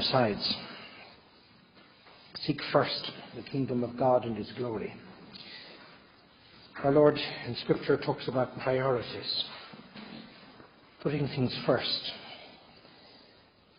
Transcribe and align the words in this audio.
Besides, 0.00 0.56
seek 2.46 2.58
first 2.72 3.12
the 3.36 3.42
kingdom 3.42 3.84
of 3.84 3.98
God 3.98 4.24
and 4.24 4.34
His 4.34 4.50
glory. 4.56 4.94
Our 6.82 6.90
Lord 6.90 7.18
in 7.46 7.54
Scripture 7.56 7.98
talks 7.98 8.26
about 8.26 8.58
priorities, 8.60 9.44
putting 11.02 11.28
things 11.28 11.54
first. 11.66 12.12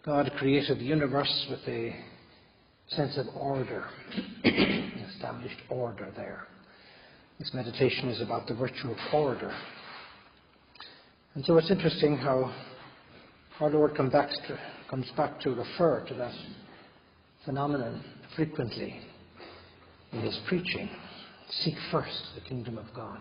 God 0.05 0.31
created 0.37 0.77
the 0.77 0.83
universe 0.83 1.47
with 1.49 1.67
a 1.67 1.95
sense 2.89 3.17
of 3.17 3.25
order, 3.35 3.85
established 5.15 5.57
order 5.69 6.13
there. 6.15 6.45
This 7.39 7.51
meditation 7.51 8.09
is 8.09 8.21
about 8.21 8.45
the 8.45 8.53
virtue 8.53 8.91
of 8.91 8.97
order. 9.11 9.51
And 11.33 11.43
so 11.45 11.57
it's 11.57 11.71
interesting 11.71 12.15
how 12.15 12.53
our 13.59 13.71
Lord 13.71 13.95
comes 13.97 14.13
back 14.13 14.29
to, 14.29 14.59
comes 14.91 15.09
back 15.15 15.39
to 15.39 15.51
refer 15.51 16.03
to 16.05 16.13
that 16.13 16.33
phenomenon 17.45 18.03
frequently 18.35 18.99
in 20.11 20.19
his 20.19 20.37
preaching. 20.49 20.89
Seek 21.49 21.75
first 21.89 22.21
the 22.35 22.41
kingdom 22.41 22.77
of 22.77 22.83
God. 22.93 23.19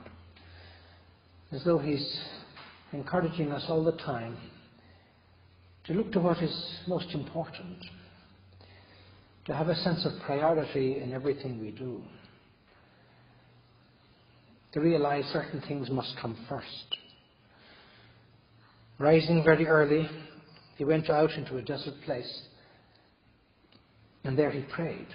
As 1.53 1.63
though 1.65 1.79
he's 1.79 2.21
encouraging 2.93 3.53
us 3.53 3.65
all 3.69 3.85
the 3.85 3.93
time 3.93 4.37
to 5.85 5.93
look 5.93 6.11
to 6.11 6.19
what 6.19 6.39
is 6.43 6.81
most 6.89 7.15
important, 7.15 7.79
to 9.47 9.55
have 9.55 9.69
a 9.69 9.77
sense 9.77 10.05
of 10.05 10.21
priority 10.27 11.01
in 11.01 11.13
everything 11.13 11.61
we 11.61 11.71
do, 11.71 12.03
to 14.73 14.81
realize 14.81 15.25
certain 15.33 15.63
things 15.69 15.89
must 15.89 16.17
come 16.21 16.37
first. 16.49 16.97
Rising 18.99 19.45
very 19.45 19.69
early, 19.69 20.09
he 20.81 20.85
went 20.85 21.11
out 21.11 21.31
into 21.33 21.59
a 21.59 21.63
desert 21.63 21.93
place 22.07 22.41
and 24.25 24.39
there 24.39 24.51
he 24.51 24.63
prayed. 24.63 25.09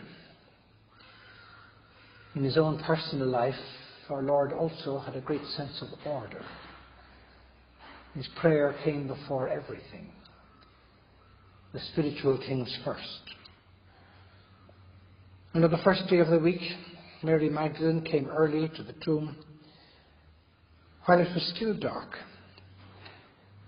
In 2.35 2.44
his 2.44 2.55
own 2.55 2.77
personal 2.84 3.26
life, 3.26 3.55
our 4.12 4.22
Lord 4.22 4.54
also 4.54 4.99
had 4.99 5.16
a 5.16 5.22
great 5.22 5.44
sense 5.57 5.82
of 5.82 5.88
order. 6.05 6.46
His 8.13 8.27
prayer 8.40 8.76
came 8.84 9.07
before 9.07 9.49
everything, 9.49 10.12
the 11.74 11.79
spiritual 11.79 12.38
things 12.48 12.72
first. 12.85 13.22
And 15.55 15.66
on 15.66 15.72
the 15.72 15.79
first 15.79 16.05
day 16.12 16.20
of 16.20 16.27
the 16.27 16.38
week, 16.38 16.62
Mary 17.24 17.50
Magdalene 17.50 18.04
came 18.04 18.27
early 18.27 18.70
to 18.70 18.84
the 18.84 18.94
tomb 19.04 19.35
while 21.05 21.20
it 21.20 21.34
was 21.34 21.52
still 21.55 21.74
dark 21.74 22.16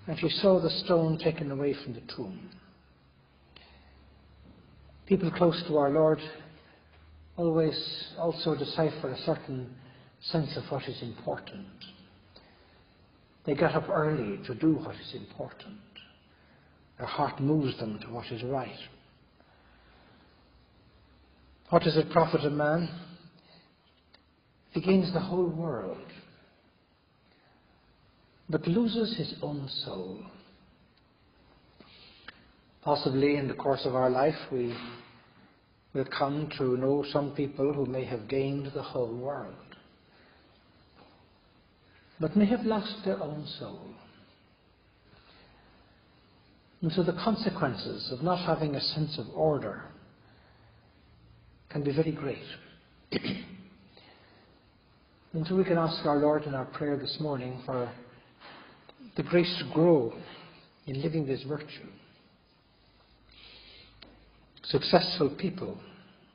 and 0.08 0.18
she 0.20 0.30
saw 0.30 0.60
the 0.60 0.70
stone 0.70 1.18
taken 1.18 1.52
away 1.52 1.74
from 1.84 1.94
the 1.94 2.02
tomb. 2.16 2.50
People 5.06 5.30
close 5.32 5.62
to 5.68 5.78
our 5.78 5.90
Lord 5.90 6.20
always 7.36 7.78
also 8.18 8.56
decipher 8.56 9.12
a 9.12 9.18
certain 9.20 9.70
sense 10.22 10.58
of 10.58 10.64
what 10.70 10.88
is 10.88 11.02
important. 11.02 11.68
They 13.46 13.54
get 13.56 13.76
up 13.76 13.88
early 13.90 14.40
to 14.46 14.56
do 14.56 14.74
what 14.74 14.96
is 14.96 15.14
important. 15.14 15.78
Their 16.98 17.08
heart 17.08 17.40
moves 17.40 17.78
them 17.80 18.00
to 18.00 18.08
what 18.08 18.26
is 18.32 18.44
right. 18.44 18.80
What 21.70 21.84
does 21.84 21.98
it 21.98 22.10
profit 22.12 22.44
a 22.46 22.50
man? 22.50 22.90
He 24.72 24.82
gains 24.82 25.14
the 25.14 25.20
whole 25.20 25.48
world 25.48 25.98
but 28.50 28.68
loses 28.68 29.18
his 29.18 29.34
own 29.42 29.68
soul. 29.84 30.20
Possibly 32.82 33.36
in 33.36 33.48
the 33.48 33.54
course 33.54 33.82
of 33.86 33.96
our 33.96 34.10
life, 34.10 34.38
we 34.52 34.74
will 35.94 36.06
come 36.06 36.50
to 36.58 36.78
know 36.78 37.04
some 37.12 37.32
people 37.32 37.74
who 37.74 37.86
may 37.86 38.06
have 38.06 38.30
gained 38.30 38.72
the 38.74 38.82
whole 38.82 39.14
world, 39.14 39.56
but 42.20 42.36
may 42.36 42.46
have 42.46 42.66
lost 42.66 42.96
their 43.04 43.22
own 43.22 43.46
soul. 43.60 43.82
And 46.82 46.92
so 46.92 47.04
the 47.04 47.14
consequences 47.14 48.12
of 48.12 48.22
not 48.22 48.46
having 48.46 48.76
a 48.76 48.82
sense 48.82 49.18
of 49.18 49.26
order 49.34 49.84
can 51.70 51.84
be 51.84 51.92
very 51.92 52.12
great. 52.12 52.46
and 55.34 55.46
so 55.48 55.56
we 55.56 55.64
can 55.64 55.78
ask 55.78 56.06
our 56.06 56.18
Lord 56.18 56.44
in 56.44 56.54
our 56.54 56.66
prayer 56.66 56.96
this 56.96 57.18
morning 57.20 57.62
for 57.66 57.92
the 59.18 59.24
grace 59.24 59.54
to 59.58 59.74
grow 59.74 60.14
in 60.86 61.02
living 61.02 61.26
this 61.26 61.42
virtue. 61.44 61.90
Successful 64.64 65.36
people 65.40 65.76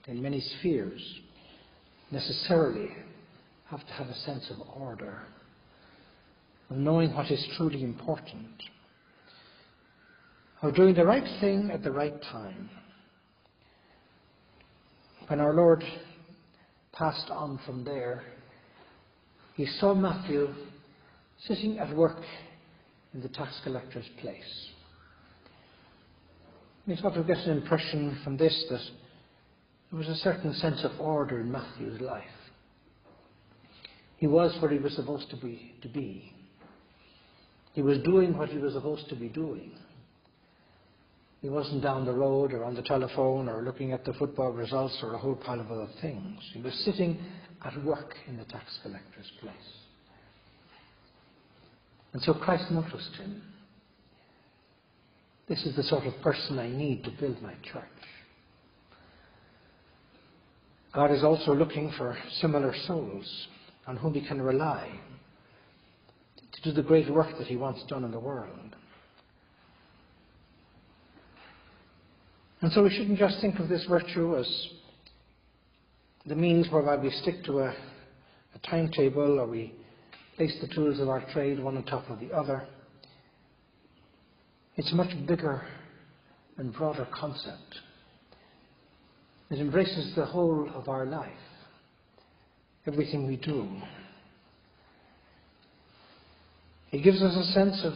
in 0.09 0.20
many 0.20 0.41
spheres 0.41 1.21
necessarily 2.10 2.88
have 3.71 3.87
to 3.87 3.92
have 3.92 4.09
a 4.09 4.15
sense 4.15 4.50
of 4.50 4.66
order, 4.76 5.22
of 6.71 6.76
knowing 6.76 7.15
what 7.15 7.31
is 7.31 7.47
truly 7.56 7.84
important, 7.84 8.50
of 10.60 10.75
doing 10.75 10.94
the 10.94 11.04
right 11.04 11.41
thing 11.41 11.71
at 11.72 11.84
the 11.84 11.92
right 11.92 12.21
time. 12.32 12.69
When 15.28 15.38
our 15.38 15.54
Lord 15.54 15.84
passed 16.92 17.31
on 17.31 17.60
from 17.65 17.84
there, 17.84 18.25
he 19.54 19.66
saw 19.66 19.94
Matthew 19.94 20.48
sitting 21.47 21.78
at 21.78 21.94
work 21.94 22.19
in 23.14 23.20
the 23.20 23.28
tax 23.28 23.60
collector's 23.62 24.08
place. 24.20 24.68
We 26.86 26.96
sort 26.96 27.14
of 27.14 27.26
get 27.26 27.38
an 27.38 27.58
impression 27.58 28.18
from 28.24 28.36
this 28.36 28.64
that 28.70 28.80
there 29.90 29.98
was 29.98 30.08
a 30.08 30.16
certain 30.16 30.54
sense 30.54 30.82
of 30.84 30.98
order 30.98 31.40
in 31.40 31.52
Matthew's 31.52 32.00
life. 32.00 32.24
He 34.16 34.26
was 34.26 34.56
where 34.60 34.70
he 34.70 34.78
was 34.78 34.94
supposed 34.94 35.30
to 35.30 35.36
be, 35.36 35.74
to 35.82 35.88
be. 35.88 36.32
He 37.72 37.82
was 37.82 37.98
doing 37.98 38.36
what 38.36 38.48
he 38.48 38.58
was 38.58 38.72
supposed 38.74 39.08
to 39.08 39.16
be 39.16 39.28
doing. 39.28 39.72
He 41.40 41.48
wasn't 41.48 41.82
down 41.82 42.04
the 42.04 42.12
road 42.12 42.52
or 42.52 42.64
on 42.64 42.74
the 42.74 42.82
telephone 42.82 43.48
or 43.48 43.62
looking 43.62 43.92
at 43.92 44.04
the 44.04 44.12
football 44.14 44.52
results 44.52 44.96
or 45.02 45.14
a 45.14 45.18
whole 45.18 45.34
pile 45.34 45.60
of 45.60 45.70
other 45.70 45.88
things. 46.00 46.38
He 46.52 46.60
was 46.60 46.72
sitting 46.84 47.18
at 47.64 47.84
work 47.84 48.14
in 48.28 48.36
the 48.36 48.44
tax 48.44 48.78
collector's 48.82 49.30
place. 49.40 49.81
And 52.12 52.22
so 52.22 52.34
Christ 52.34 52.70
noticed 52.70 53.14
him. 53.16 53.42
This 55.48 55.64
is 55.64 55.74
the 55.76 55.82
sort 55.82 56.06
of 56.06 56.14
person 56.22 56.58
I 56.58 56.68
need 56.68 57.04
to 57.04 57.10
build 57.10 57.40
my 57.42 57.54
church. 57.62 57.84
God 60.92 61.10
is 61.10 61.24
also 61.24 61.54
looking 61.54 61.90
for 61.96 62.16
similar 62.40 62.74
souls 62.86 63.48
on 63.86 63.96
whom 63.96 64.14
he 64.14 64.26
can 64.26 64.40
rely 64.40 64.88
to 66.52 66.62
do 66.62 66.72
the 66.72 66.82
great 66.82 67.10
work 67.10 67.36
that 67.38 67.46
he 67.46 67.56
wants 67.56 67.82
done 67.88 68.04
in 68.04 68.10
the 68.10 68.20
world. 68.20 68.76
And 72.60 72.70
so 72.72 72.82
we 72.82 72.90
shouldn't 72.90 73.18
just 73.18 73.40
think 73.40 73.58
of 73.58 73.68
this 73.68 73.84
virtue 73.86 74.36
as 74.36 74.68
the 76.26 76.36
means 76.36 76.70
whereby 76.70 76.96
we 76.96 77.10
stick 77.10 77.42
to 77.44 77.60
a, 77.60 77.68
a 78.54 78.58
timetable 78.70 79.40
or 79.40 79.46
we 79.46 79.74
place 80.37 80.56
the 80.60 80.69
tools 80.75 80.98
of 80.98 81.09
our 81.09 81.25
trade 81.32 81.62
one 81.62 81.76
on 81.76 81.84
top 81.84 82.09
of 82.09 82.20
the 82.20 82.32
other. 82.32 82.66
It's 84.76 84.91
a 84.93 84.94
much 84.94 85.10
bigger 85.26 85.62
and 86.56 86.72
broader 86.72 87.06
concept. 87.12 87.81
It 89.50 89.59
embraces 89.59 90.15
the 90.15 90.25
whole 90.25 90.71
of 90.75 90.88
our 90.88 91.04
life, 91.04 91.31
everything 92.87 93.26
we 93.26 93.37
do. 93.37 93.69
It 96.91 97.03
gives 97.03 97.22
us 97.22 97.37
a 97.37 97.53
sense 97.53 97.84
of 97.84 97.92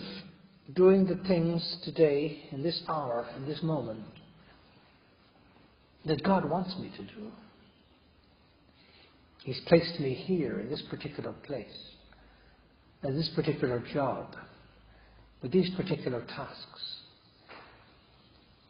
doing 0.74 1.06
the 1.06 1.16
things 1.26 1.78
today, 1.84 2.44
in 2.50 2.62
this 2.62 2.82
hour, 2.88 3.26
in 3.36 3.46
this 3.46 3.62
moment, 3.62 4.04
that 6.04 6.22
God 6.22 6.48
wants 6.48 6.76
me 6.78 6.90
to 6.96 7.02
do. 7.02 7.30
He's 9.42 9.60
placed 9.66 9.98
me 10.00 10.12
here 10.12 10.60
in 10.60 10.68
this 10.68 10.82
particular 10.90 11.32
place 11.32 11.95
this 13.12 13.30
particular 13.34 13.82
job, 13.92 14.34
with 15.42 15.52
these 15.52 15.70
particular 15.76 16.22
tasks. 16.22 16.96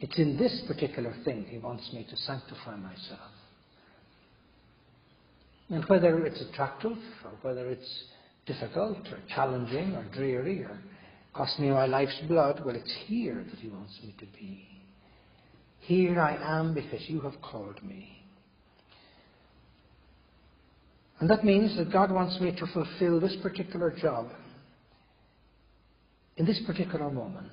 It's 0.01 0.19
in 0.19 0.37
this 0.37 0.63
particular 0.67 1.15
thing 1.25 1.47
He 1.49 1.59
wants 1.59 1.91
me 1.93 2.07
to 2.09 2.17
sanctify 2.17 2.77
myself. 2.77 3.31
And 5.69 5.85
whether 5.87 6.25
it's 6.27 6.41
attractive 6.41 6.99
or 7.25 7.33
whether 7.43 7.69
it's 7.71 8.05
difficult 8.47 8.99
or 9.11 9.19
challenging 9.35 9.95
or 9.95 10.05
dreary 10.13 10.63
or 10.63 10.79
cost 11.35 11.59
me 11.59 11.71
my 11.71 11.87
life's 11.87 12.21
blood, 12.29 12.63
well, 12.65 12.77
it's 12.77 12.95
here 13.07 13.45
that 13.51 13.59
He 13.59 13.69
wants 13.69 13.99
me 14.03 14.15
to 14.19 14.27
be. 14.39 14.67
Here 15.81 16.21
I 16.21 16.37
am 16.59 16.75
because 16.75 17.09
you 17.09 17.21
have 17.21 17.41
called 17.43 17.83
me. 17.83 18.26
And 21.19 21.31
that 21.31 21.45
means 21.45 21.77
that 21.77 21.93
God 21.93 22.11
wants 22.13 22.39
me 22.41 22.53
to 22.53 22.67
fulfill 22.67 23.21
this 23.21 23.37
particular 23.43 23.91
job 23.91 24.29
in 26.37 26.45
this 26.45 26.61
particular 26.67 27.11
moment. 27.11 27.53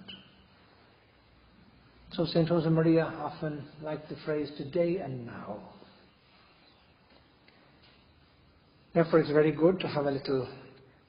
So 2.11 2.25
St. 2.25 2.47
Josemaria 2.47 3.05
often 3.19 3.63
liked 3.81 4.09
the 4.09 4.17
phrase 4.25 4.51
today 4.57 4.97
and 4.97 5.25
now. 5.25 5.59
Therefore, 8.93 9.19
it's 9.19 9.31
very 9.31 9.51
good 9.51 9.79
to 9.79 9.87
have 9.87 10.05
a 10.05 10.11
little 10.11 10.47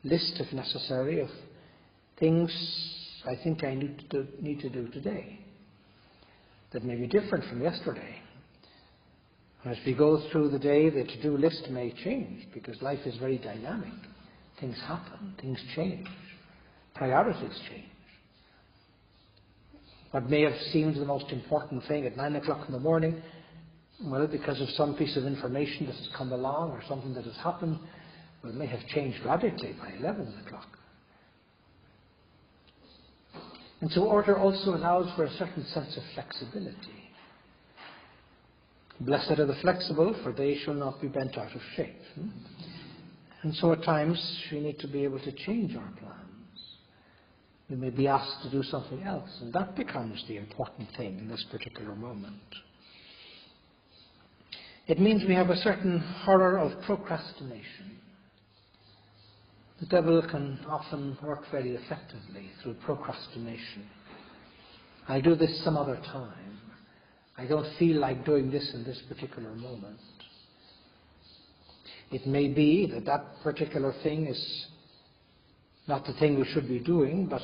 list, 0.05 0.35
if 0.39 0.51
necessary, 0.53 1.21
of 1.21 1.29
things 2.19 2.51
I 3.27 3.35
think 3.43 3.65
I 3.65 3.75
need 3.75 4.05
to 4.11 4.27
need 4.41 4.61
to 4.61 4.71
do 4.71 4.89
today 4.89 5.41
that 6.73 6.85
may 6.85 6.97
be 6.97 7.07
different 7.07 7.45
from 7.49 7.63
yesterday. 7.63 8.21
As 9.65 9.79
we 9.87 9.95
go 9.95 10.23
through 10.31 10.51
the 10.51 10.59
day, 10.59 10.91
the 10.91 11.05
to 11.05 11.23
do 11.23 11.39
list 11.39 11.71
may 11.71 11.91
change 12.05 12.47
because 12.53 12.81
life 12.83 12.99
is 13.07 13.17
very 13.17 13.39
dynamic. 13.39 13.93
Things 14.61 14.77
happen, 14.87 15.35
things 15.41 15.59
change, 15.75 16.07
priorities 16.95 17.59
change. 17.71 17.89
What 20.11 20.29
may 20.29 20.43
have 20.43 20.57
seemed 20.71 20.97
the 20.97 21.07
most 21.07 21.31
important 21.33 21.83
thing 21.89 22.07
at 22.07 22.17
nine 22.17 22.37
o'clock 22.37 22.67
in 22.67 22.73
the 22.73 22.79
morning, 22.79 23.23
well, 24.05 24.27
because 24.27 24.61
of 24.61 24.69
some 24.71 24.97
piece 24.97 25.17
of 25.17 25.25
information 25.25 25.87
that 25.87 25.95
has 25.97 26.09
come 26.17 26.33
along 26.33 26.71
or 26.71 26.83
something 26.87 27.15
that 27.15 27.25
has 27.25 27.37
happened, 27.37 27.79
well, 28.43 28.53
it 28.53 28.57
may 28.57 28.67
have 28.67 28.87
changed 28.89 29.19
radically 29.25 29.75
by 29.81 29.93
11 29.99 30.43
o'clock. 30.47 30.69
And 33.81 33.91
so 33.91 34.05
order 34.05 34.39
also 34.39 34.75
allows 34.75 35.11
for 35.17 35.25
a 35.25 35.31
certain 35.33 35.65
sense 35.73 35.97
of 35.97 36.03
flexibility. 36.15 37.04
Blessed 39.05 39.39
are 39.39 39.47
the 39.47 39.57
flexible, 39.57 40.17
for 40.23 40.33
they 40.33 40.57
shall 40.59 40.75
not 40.75 41.01
be 41.01 41.09
bent 41.09 41.37
out 41.37 41.55
of 41.55 41.61
shape. 41.77 42.01
Hmm? 42.15 42.29
And 43.43 43.55
so 43.57 43.73
at 43.73 43.83
times 43.83 44.19
we 44.51 44.61
need 44.61 44.79
to 44.79 44.89
be 44.89 45.05
able 45.05 45.19
to 45.21 45.33
change 45.33 45.77
our 45.77 45.93
plans. 46.01 46.25
We 47.69 47.77
may 47.77 47.91
be 47.91 48.09
asked 48.09 48.43
to 48.45 48.51
do 48.51 48.63
something 48.63 49.03
else, 49.03 49.29
and 49.43 49.53
that 49.53 49.77
becomes 49.77 50.25
the 50.27 50.39
important 50.39 50.89
thing 50.97 51.19
in 51.19 51.29
this 51.29 51.45
particular 51.51 51.95
moment. 51.95 52.41
It 54.87 54.99
means 54.99 55.25
we 55.27 55.35
have 55.35 55.51
a 55.51 55.57
certain 55.57 55.99
horror 55.99 56.59
of 56.59 56.81
procrastination. 56.83 57.99
The 59.81 59.87
devil 59.87 60.23
can 60.23 60.61
often 60.67 61.19
work 61.23 61.43
very 61.51 61.75
effectively 61.75 62.51
through 62.63 62.75
procrastination. 62.85 63.87
I'll 65.09 65.21
do 65.21 65.35
this 65.35 65.63
some 65.63 65.77
other 65.77 65.97
time. 65.97 66.54
I 67.37 67.47
don't 67.47 67.67
feel 67.79 67.99
like 68.01 68.25
doing 68.25 68.51
this 68.51 68.71
in 68.75 68.85
this 68.85 69.01
particular 69.09 69.55
moment. 69.55 69.99
It 72.11 72.27
may 72.27 72.49
be 72.49 72.87
that 72.93 73.05
that 73.07 73.43
particular 73.43 73.93
thing 74.03 74.27
is 74.27 74.67
not 75.89 76.07
the 76.07 76.13
thing 76.15 76.39
we 76.39 76.47
should 76.47 76.69
be 76.69 76.79
doing, 76.79 77.27
but 77.27 77.43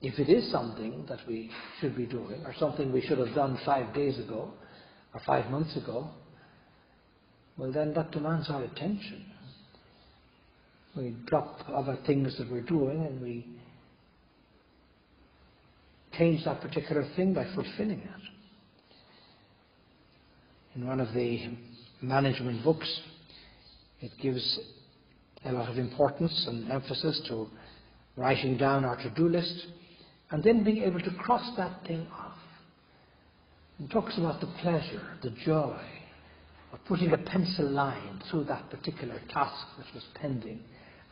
if 0.00 0.18
it 0.18 0.30
is 0.30 0.50
something 0.50 1.04
that 1.08 1.18
we 1.26 1.50
should 1.80 1.96
be 1.96 2.06
doing, 2.06 2.40
or 2.46 2.54
something 2.58 2.92
we 2.92 3.02
should 3.02 3.18
have 3.18 3.34
done 3.34 3.58
five 3.66 3.92
days 3.94 4.18
ago, 4.18 4.50
or 5.12 5.20
five 5.26 5.50
months 5.50 5.76
ago, 5.76 6.08
well, 7.56 7.72
then 7.72 7.92
that 7.94 8.12
demands 8.12 8.48
our 8.48 8.62
attention. 8.62 9.24
We 10.96 11.14
drop 11.26 11.64
other 11.68 11.98
things 12.06 12.38
that 12.38 12.50
we're 12.50 12.62
doing 12.62 13.04
and 13.04 13.20
we 13.20 13.46
change 16.16 16.44
that 16.44 16.60
particular 16.60 17.06
thing 17.16 17.34
by 17.34 17.44
fulfilling 17.54 18.00
it. 18.00 18.37
In 20.74 20.86
one 20.86 21.00
of 21.00 21.12
the 21.14 21.50
management 22.02 22.62
books, 22.62 23.00
it 24.00 24.12
gives 24.20 24.58
a 25.44 25.52
lot 25.52 25.68
of 25.68 25.78
importance 25.78 26.46
and 26.46 26.70
emphasis 26.70 27.20
to 27.28 27.48
writing 28.16 28.56
down 28.56 28.84
our 28.84 28.96
to 28.96 29.10
do 29.10 29.28
list 29.28 29.66
and 30.30 30.42
then 30.42 30.64
being 30.64 30.82
able 30.82 31.00
to 31.00 31.10
cross 31.12 31.56
that 31.56 31.86
thing 31.86 32.06
off. 32.12 32.36
It 33.82 33.90
talks 33.90 34.16
about 34.18 34.40
the 34.40 34.48
pleasure, 34.60 35.02
the 35.22 35.30
joy 35.30 35.80
of 36.72 36.84
putting 36.86 37.12
a 37.12 37.18
pencil 37.18 37.70
line 37.70 38.22
through 38.30 38.44
that 38.44 38.68
particular 38.70 39.20
task 39.28 39.66
that 39.78 39.94
was 39.94 40.04
pending 40.14 40.60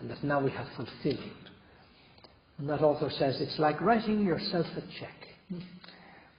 and 0.01 0.11
that 0.11 0.23
now 0.23 0.41
we 0.41 0.51
have 0.51 0.67
fulfilled. 0.77 1.51
And 2.59 2.69
that 2.69 2.83
author 2.83 3.11
says 3.11 3.41
it's 3.41 3.59
like 3.59 3.81
writing 3.81 4.25
yourself 4.25 4.67
a 4.77 4.81
check. 5.01 5.15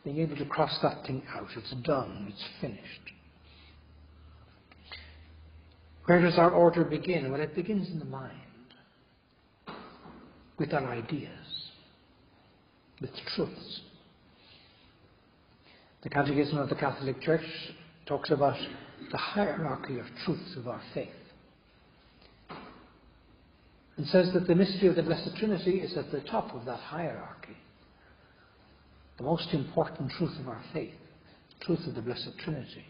Being 0.07 0.19
able 0.19 0.37
to 0.37 0.45
cross 0.45 0.79
that 0.83 1.05
thing 1.05 1.21
out. 1.35 1.49
It's 1.57 1.73
done. 1.83 2.27
It's 2.29 2.45
finished. 2.61 3.11
Where 6.05 6.21
does 6.21 6.37
our 6.37 6.49
order 6.49 6.85
begin? 6.85 7.29
Well, 7.29 7.41
it 7.41 7.53
begins 7.53 7.89
in 7.89 7.99
the 7.99 8.05
mind, 8.05 8.31
with 10.57 10.73
our 10.73 10.89
ideas, 10.93 11.71
with 13.01 13.09
truths. 13.35 13.81
The 16.03 16.09
Catechism 16.09 16.57
of 16.57 16.69
the 16.69 16.75
Catholic 16.75 17.21
Church 17.21 17.43
talks 18.05 18.31
about 18.31 18.55
the 19.11 19.17
hierarchy 19.17 19.99
of 19.99 20.05
truths 20.23 20.55
of 20.55 20.69
our 20.69 20.81
faith. 20.93 21.09
And 23.97 24.07
says 24.07 24.31
that 24.31 24.47
the 24.47 24.55
mystery 24.55 24.87
of 24.87 24.95
the 24.95 25.03
Blessed 25.03 25.35
Trinity 25.35 25.81
is 25.81 25.97
at 25.97 26.13
the 26.13 26.21
top 26.21 26.55
of 26.55 26.63
that 26.63 26.79
hierarchy. 26.79 27.57
The 29.17 29.23
most 29.23 29.53
important 29.53 30.11
truth 30.11 30.39
of 30.39 30.47
our 30.47 30.61
faith, 30.73 30.93
the 31.59 31.65
truth 31.65 31.87
of 31.87 31.95
the 31.95 32.01
Blessed 32.01 32.37
Trinity, 32.43 32.85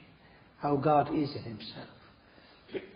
how 0.59 0.75
God 0.75 1.15
is 1.15 1.33
in 1.35 1.44
Himself. 1.44 1.88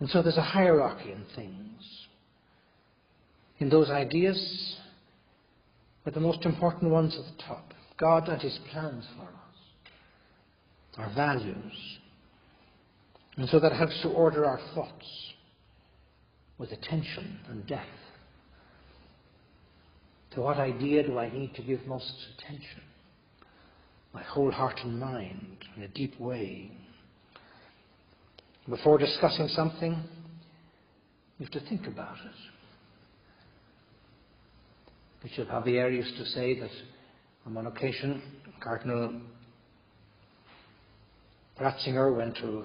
and 0.00 0.10
so 0.10 0.22
there's 0.22 0.36
a 0.36 0.42
hierarchy 0.42 1.12
in 1.12 1.24
things. 1.36 2.06
In 3.58 3.68
those 3.68 3.90
ideas, 3.90 4.76
but 6.04 6.14
the 6.14 6.20
most 6.20 6.44
important 6.44 6.90
ones 6.90 7.16
at 7.16 7.36
the 7.36 7.42
top 7.42 7.74
God 7.98 8.28
and 8.28 8.40
His 8.40 8.58
plans 8.72 9.04
for 9.16 9.24
us, 9.24 9.38
our 10.96 11.14
values. 11.14 11.98
And 13.36 13.48
so 13.48 13.60
that 13.60 13.72
helps 13.72 14.00
to 14.02 14.08
order 14.08 14.46
our 14.46 14.58
thoughts 14.74 15.06
with 16.58 16.72
attention 16.72 17.40
and 17.48 17.66
depth. 17.66 17.86
To 20.34 20.40
what 20.40 20.58
idea 20.58 21.02
do 21.02 21.18
I 21.18 21.30
need 21.30 21.54
to 21.54 21.62
give 21.62 21.86
most 21.86 22.12
attention? 22.36 22.82
My 24.12 24.22
whole 24.22 24.50
heart 24.50 24.78
and 24.84 24.98
mind 24.98 25.58
in 25.76 25.82
a 25.82 25.88
deep 25.88 26.18
way. 26.20 26.70
Before 28.68 28.98
discussing 28.98 29.48
something, 29.48 29.92
you 31.38 31.46
have 31.46 31.52
to 31.52 31.68
think 31.68 31.86
about 31.86 32.16
it. 32.16 32.34
Bishop 35.22 35.48
Javier 35.48 35.92
used 35.92 36.16
to 36.16 36.24
say 36.26 36.58
that 36.60 36.70
on 37.46 37.54
one 37.54 37.66
occasion, 37.66 38.22
Cardinal 38.62 39.20
Ratzinger 41.60 42.16
went 42.16 42.36
to 42.36 42.64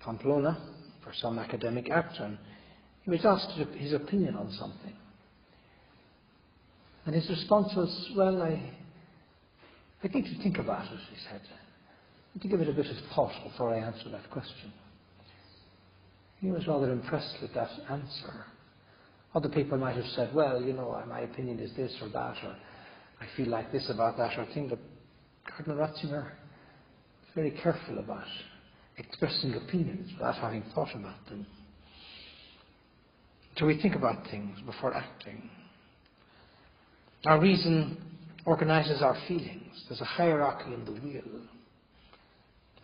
Pamplona 0.00 0.58
for 1.02 1.12
some 1.14 1.38
academic 1.38 1.90
act 1.90 2.18
and 2.18 2.38
he 3.02 3.10
was 3.10 3.24
asked 3.24 3.52
his 3.76 3.92
opinion 3.92 4.34
on 4.36 4.50
something. 4.58 4.94
And 7.06 7.14
his 7.14 7.28
response 7.28 7.72
was, 7.76 8.10
Well, 8.16 8.42
I, 8.42 8.72
I 10.02 10.08
need 10.08 10.24
to 10.24 10.42
think 10.42 10.58
about 10.58 10.90
it, 10.92 10.98
he 11.10 11.16
said. 11.28 11.40
I 11.44 12.34
need 12.34 12.42
to 12.42 12.48
give 12.48 12.60
it 12.60 12.68
a 12.68 12.72
bit 12.72 12.86
of 12.86 12.96
thought 13.14 13.32
before 13.44 13.74
I 13.74 13.78
answer 13.78 14.08
that 14.10 14.30
question. 14.30 14.72
He 16.40 16.50
was 16.50 16.66
rather 16.66 16.90
impressed 16.92 17.36
with 17.40 17.54
that 17.54 17.70
answer. 17.90 18.46
Other 19.34 19.48
people 19.48 19.78
might 19.78 19.96
have 19.96 20.06
said, 20.14 20.34
Well, 20.34 20.62
you 20.62 20.72
know, 20.72 21.02
my 21.08 21.20
opinion 21.20 21.58
is 21.58 21.74
this 21.76 21.92
or 22.00 22.08
that, 22.08 22.36
or 22.44 22.56
I 23.20 23.26
feel 23.36 23.48
like 23.48 23.72
this 23.72 23.90
about 23.90 24.16
that 24.16 24.38
or 24.38 24.46
thing, 24.52 24.68
but 24.68 24.78
Cardinal 25.46 25.78
Ratzinger 25.78 26.26
is 26.26 27.34
very 27.34 27.50
careful 27.50 27.98
about 27.98 28.26
expressing 28.96 29.54
opinions 29.54 30.12
without 30.12 30.36
having 30.36 30.62
thought 30.74 30.94
about 30.94 31.26
them. 31.28 31.46
So 33.58 33.66
we 33.66 33.80
think 33.80 33.94
about 33.94 34.28
things 34.30 34.58
before 34.66 34.94
acting. 34.94 35.50
Our 37.26 37.40
reason 37.40 37.96
organizes 38.44 39.00
our 39.00 39.16
feelings. 39.26 39.84
There's 39.88 40.00
a 40.00 40.04
hierarchy 40.04 40.74
in 40.74 40.84
the 40.84 40.92
wheel, 40.92 41.22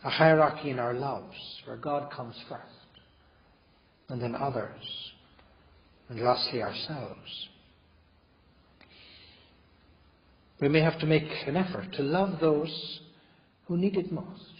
a 0.02 0.10
hierarchy 0.10 0.70
in 0.70 0.78
our 0.78 0.94
loves, 0.94 1.36
where 1.66 1.76
God 1.76 2.10
comes 2.10 2.36
first, 2.48 2.62
and 4.08 4.20
then 4.20 4.34
others, 4.34 5.12
and 6.08 6.20
lastly 6.20 6.62
ourselves. 6.62 7.48
We 10.60 10.68
may 10.68 10.80
have 10.80 10.98
to 11.00 11.06
make 11.06 11.28
an 11.46 11.56
effort 11.56 11.92
to 11.94 12.02
love 12.02 12.40
those 12.40 13.00
who 13.66 13.76
need 13.76 13.96
it 13.96 14.10
most. 14.10 14.52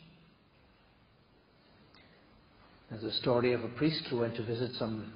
There's 2.91 3.05
a 3.05 3.13
story 3.21 3.53
of 3.55 3.65
a 3.65 3.69
priest 3.69 4.05
who 4.11 4.21
went 4.21 4.37
to 4.37 4.45
visit 4.45 4.73
some 4.75 5.13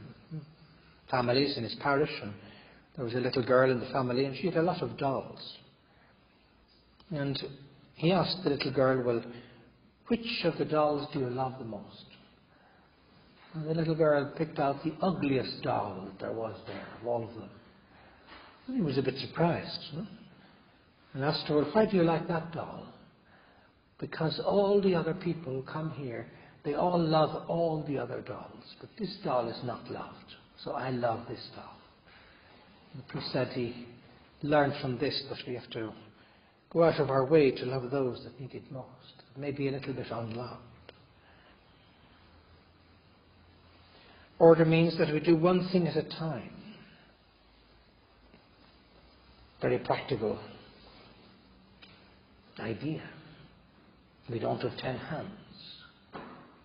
families 1.11 1.57
in 1.59 1.65
his 1.65 1.75
parish, 1.81 2.11
and 2.23 2.33
there 2.97 3.05
was 3.05 3.15
a 3.15 3.21
little 3.21 3.43
girl 3.43 3.71
in 3.71 3.81
the 3.81 3.87
family, 3.87 4.25
and 4.25 4.37
she 4.37 4.47
had 4.47 4.57
a 4.57 4.63
lot 4.63 4.83
of 4.83 4.97
dolls. 4.97 5.59
And 7.11 7.41
he 7.95 8.13
asked 8.13 8.43
the 8.45 8.51
little 8.51 8.73
girl, 8.73 9.03
Well, 9.03 9.23
which 10.09 10.45
of 10.45 10.59
the 10.59 10.65
dolls 10.65 11.09
do 11.13 11.21
you 11.21 11.31
love 11.31 11.55
the 11.59 11.65
most? 11.65 12.07
And 13.55 13.69
the 13.69 13.75
little 13.75 13.95
girl 13.95 14.33
picked 14.37 14.59
out 14.59 14.83
the 14.85 14.95
ugliest 15.01 15.63
doll 15.63 16.05
that 16.05 16.19
there 16.19 16.33
was 16.33 16.57
there, 16.67 16.87
of 17.01 17.07
all 17.07 17.25
of 17.25 17.35
them. 17.35 17.51
And 18.67 18.77
he 18.77 18.83
was 18.83 18.99
a 18.99 19.03
bit 19.03 19.19
surprised 19.19 19.81
and 21.15 21.25
asked 21.25 21.47
her, 21.47 21.57
well, 21.57 21.71
Why 21.73 21.87
do 21.87 21.97
you 21.97 22.05
like 22.05 22.29
that 22.29 22.53
doll? 22.53 22.87
Because 23.99 24.41
all 24.41 24.81
the 24.81 24.95
other 24.95 25.15
people 25.15 25.63
come 25.63 25.91
here, 25.93 26.27
they 26.65 26.75
all 26.75 26.99
love 26.99 27.49
all 27.49 27.85
the 27.87 27.99
other 27.99 28.21
dolls, 28.21 28.75
but 28.81 28.89
this 28.99 29.15
doll 29.23 29.49
is 29.49 29.63
not 29.65 29.89
loved, 29.91 30.35
so 30.57 30.73
I 30.73 30.91
love 30.91 31.21
this 31.29 31.51
doll. 31.55 31.77
The 32.97 33.03
priest 33.09 33.33
said 33.33 33.49
he 33.49 33.87
learned 34.43 34.75
from 34.81 34.99
this 34.99 35.25
that 35.29 35.39
we 35.47 35.55
have 35.55 35.69
to 35.71 35.93
go 36.71 36.85
out 36.85 37.01
of 37.01 37.11
our 37.11 37.25
way 37.25 37.51
to 37.51 37.65
love 37.65 37.91
those 37.91 38.23
that 38.25 38.41
need 38.41 38.55
it 38.55 38.71
most, 38.71 39.23
maybe 39.37 39.69
a 39.69 39.73
little 39.73 39.95
bit 39.95 40.07
unloved. 40.11 40.61
Order 44.39 44.65
means 44.65 44.99
that 44.99 45.13
we 45.13 45.21
do 45.21 45.37
one 45.37 45.69
thing 45.69 45.87
at 45.87 45.97
a 45.97 46.03
time. 46.03 46.51
Very 49.61 49.79
practical 49.79 50.39
idea. 52.61 53.03
We 54.31 54.39
don't 54.39 54.61
have 54.61 54.77
ten 54.79 54.97
hands. 54.97 55.31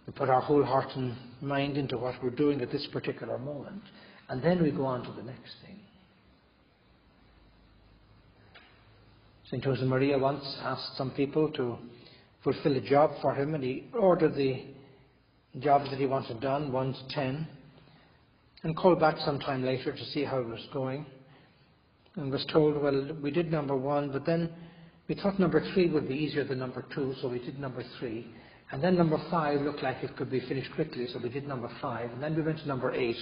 We 0.05 0.13
put 0.13 0.29
our 0.29 0.41
whole 0.41 0.63
heart 0.63 0.89
and 0.95 1.15
mind 1.41 1.77
into 1.77 1.97
what 1.97 2.15
we're 2.23 2.29
doing 2.29 2.61
at 2.61 2.71
this 2.71 2.87
particular 2.91 3.37
moment, 3.37 3.83
and 4.27 4.41
then 4.41 4.61
we 4.61 4.71
go 4.71 4.85
on 4.85 5.03
to 5.03 5.11
the 5.11 5.23
next 5.23 5.53
thing. 5.65 5.79
St. 9.49 9.63
Josemaria 9.63 10.19
once 10.19 10.43
asked 10.61 10.95
some 10.95 11.09
people 11.09 11.51
to 11.53 11.77
fulfill 12.43 12.77
a 12.77 12.81
job 12.81 13.11
for 13.19 13.33
him, 13.33 13.55
and 13.55 13.63
he 13.63 13.85
ordered 13.99 14.35
the 14.35 14.63
jobs 15.59 15.89
that 15.89 15.97
he 15.97 16.05
wanted 16.05 16.39
done, 16.39 16.71
one 16.71 16.93
to 16.93 17.07
ten, 17.09 17.47
and 18.61 18.77
called 18.77 18.99
back 18.99 19.17
some 19.25 19.39
time 19.39 19.63
later 19.63 19.91
to 19.91 20.05
see 20.05 20.23
how 20.23 20.37
it 20.37 20.47
was 20.47 20.67
going, 20.71 21.03
and 22.15 22.31
was 22.31 22.45
told, 22.53 22.79
well, 22.79 23.17
we 23.23 23.31
did 23.31 23.51
number 23.51 23.75
one, 23.75 24.11
but 24.11 24.23
then 24.23 24.51
we 25.07 25.15
thought 25.15 25.39
number 25.39 25.65
three 25.73 25.89
would 25.89 26.07
be 26.07 26.13
easier 26.13 26.43
than 26.43 26.59
number 26.59 26.85
two, 26.93 27.15
so 27.19 27.27
we 27.27 27.39
did 27.39 27.59
number 27.59 27.83
three. 27.97 28.27
And 28.71 28.83
then 28.83 28.95
number 28.95 29.19
five 29.31 29.61
looked 29.61 29.81
like 29.81 30.03
it 30.03 30.15
could 30.15 30.29
be 30.29 30.41
finished 30.41 30.71
quickly, 30.75 31.07
so 31.11 31.17
we 31.17 31.29
did 31.29 31.47
number 31.47 31.71
five. 31.81 32.11
And 32.11 32.21
then 32.21 32.35
we 32.35 32.43
went 32.43 32.59
to 32.59 32.67
number 32.67 32.93
eight. 32.93 33.17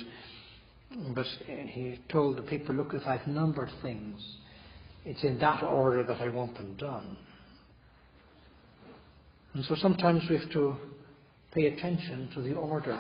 But 1.16 1.26
he 1.48 2.02
told 2.10 2.38
the 2.38 2.42
people, 2.42 2.76
look, 2.76 2.94
if 2.94 3.08
I've 3.08 3.26
numbered 3.28 3.70
things, 3.82 4.20
it's 5.08 5.24
in 5.24 5.40
that 5.40 5.64
order 5.64 6.04
that 6.04 6.20
I 6.20 6.28
want 6.28 6.58
them 6.58 6.76
done. 6.76 7.16
And 9.54 9.64
so 9.64 9.76
sometimes 9.76 10.24
we 10.30 10.38
have 10.38 10.52
to 10.52 10.76
pay 11.56 11.68
attention 11.68 12.30
to 12.36 12.42
the 12.42 12.54
order 12.54 13.00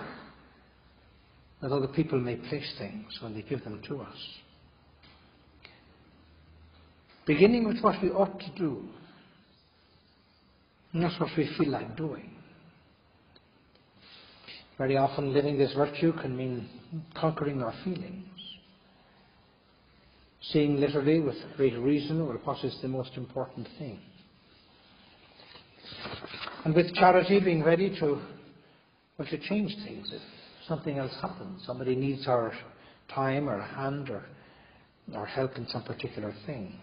that 1.62 1.70
other 1.70 1.90
people 1.90 2.18
may 2.18 2.38
place 2.38 2.74
things 2.80 3.20
when 3.22 3.34
they 3.34 3.42
give 3.42 3.62
them 3.66 3.82
to 3.90 4.00
us. 4.00 4.16
Beginning 7.26 7.68
with 7.68 7.82
what 7.82 8.02
we 8.02 8.10
ought 8.10 8.40
to 8.40 8.52
do, 8.58 8.84
not 10.94 11.20
what 11.20 11.32
we 11.38 11.50
feel 11.58 11.72
like 11.72 11.98
doing. 11.98 12.32
Very 14.78 14.96
often, 14.96 15.34
living 15.34 15.58
this 15.58 15.74
virtue 15.74 16.14
can 16.22 16.38
mean 16.38 16.70
conquering 17.16 17.62
our 17.62 17.74
feelings, 17.84 18.37
seeing 20.52 20.80
literally 20.80 21.20
with 21.20 21.36
great 21.56 21.78
reason 21.78 22.26
what 22.26 22.64
is 22.64 22.78
the 22.82 22.88
most 22.88 23.12
important 23.16 23.68
thing. 23.78 24.00
And 26.64 26.74
with 26.74 26.94
charity, 26.96 27.40
being 27.40 27.64
ready 27.64 27.98
to, 28.00 28.22
well, 29.18 29.28
to 29.30 29.38
change 29.38 29.76
things 29.86 30.10
if 30.12 30.22
something 30.68 30.98
else 30.98 31.14
happens. 31.22 31.64
Somebody 31.66 31.96
needs 31.96 32.28
our 32.28 32.54
time 33.14 33.50
or 33.50 33.62
hand 33.62 34.10
or 34.10 34.26
our 35.16 35.26
help 35.26 35.56
in 35.58 35.68
some 35.68 35.84
particular 35.84 36.34
thing. 36.46 36.74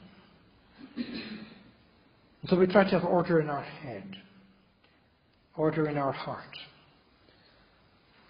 And 0.97 2.49
so 2.49 2.57
we 2.57 2.67
try 2.67 2.85
to 2.85 2.91
have 2.91 3.05
order 3.05 3.41
in 3.41 3.49
our 3.49 3.63
head, 3.63 4.17
order 5.57 5.89
in 5.89 5.97
our 5.97 6.13
heart, 6.13 6.57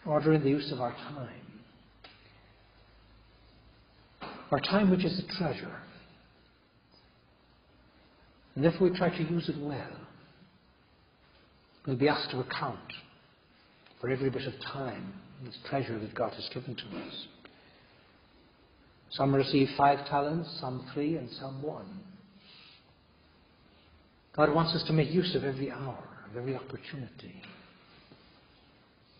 order 0.06 0.32
in 0.32 0.42
the 0.42 0.50
use 0.50 0.70
of 0.72 0.80
our 0.80 0.92
time. 0.92 1.53
Our 4.54 4.60
time, 4.60 4.88
which 4.88 5.04
is 5.04 5.18
a 5.18 5.36
treasure. 5.36 5.76
And 8.54 8.64
if 8.64 8.80
we 8.80 8.96
try 8.96 9.08
to 9.08 9.22
use 9.24 9.48
it 9.48 9.56
well, 9.58 9.96
we'll 11.84 11.96
be 11.96 12.06
asked 12.06 12.30
to 12.30 12.38
account 12.38 12.78
for 14.00 14.10
every 14.10 14.30
bit 14.30 14.46
of 14.46 14.52
time, 14.72 15.12
this 15.44 15.58
treasure 15.68 15.98
that 15.98 16.14
God 16.14 16.34
has 16.34 16.48
given 16.54 16.76
to 16.76 16.82
us. 16.82 17.26
Some 19.10 19.34
receive 19.34 19.70
five 19.76 20.06
talents, 20.06 20.48
some 20.60 20.88
three, 20.94 21.16
and 21.16 21.28
some 21.30 21.60
one. 21.60 21.88
God 24.36 24.54
wants 24.54 24.72
us 24.72 24.84
to 24.86 24.92
make 24.92 25.10
use 25.10 25.34
of 25.34 25.42
every 25.42 25.72
hour, 25.72 26.04
of 26.30 26.36
every 26.36 26.54
opportunity. 26.54 27.42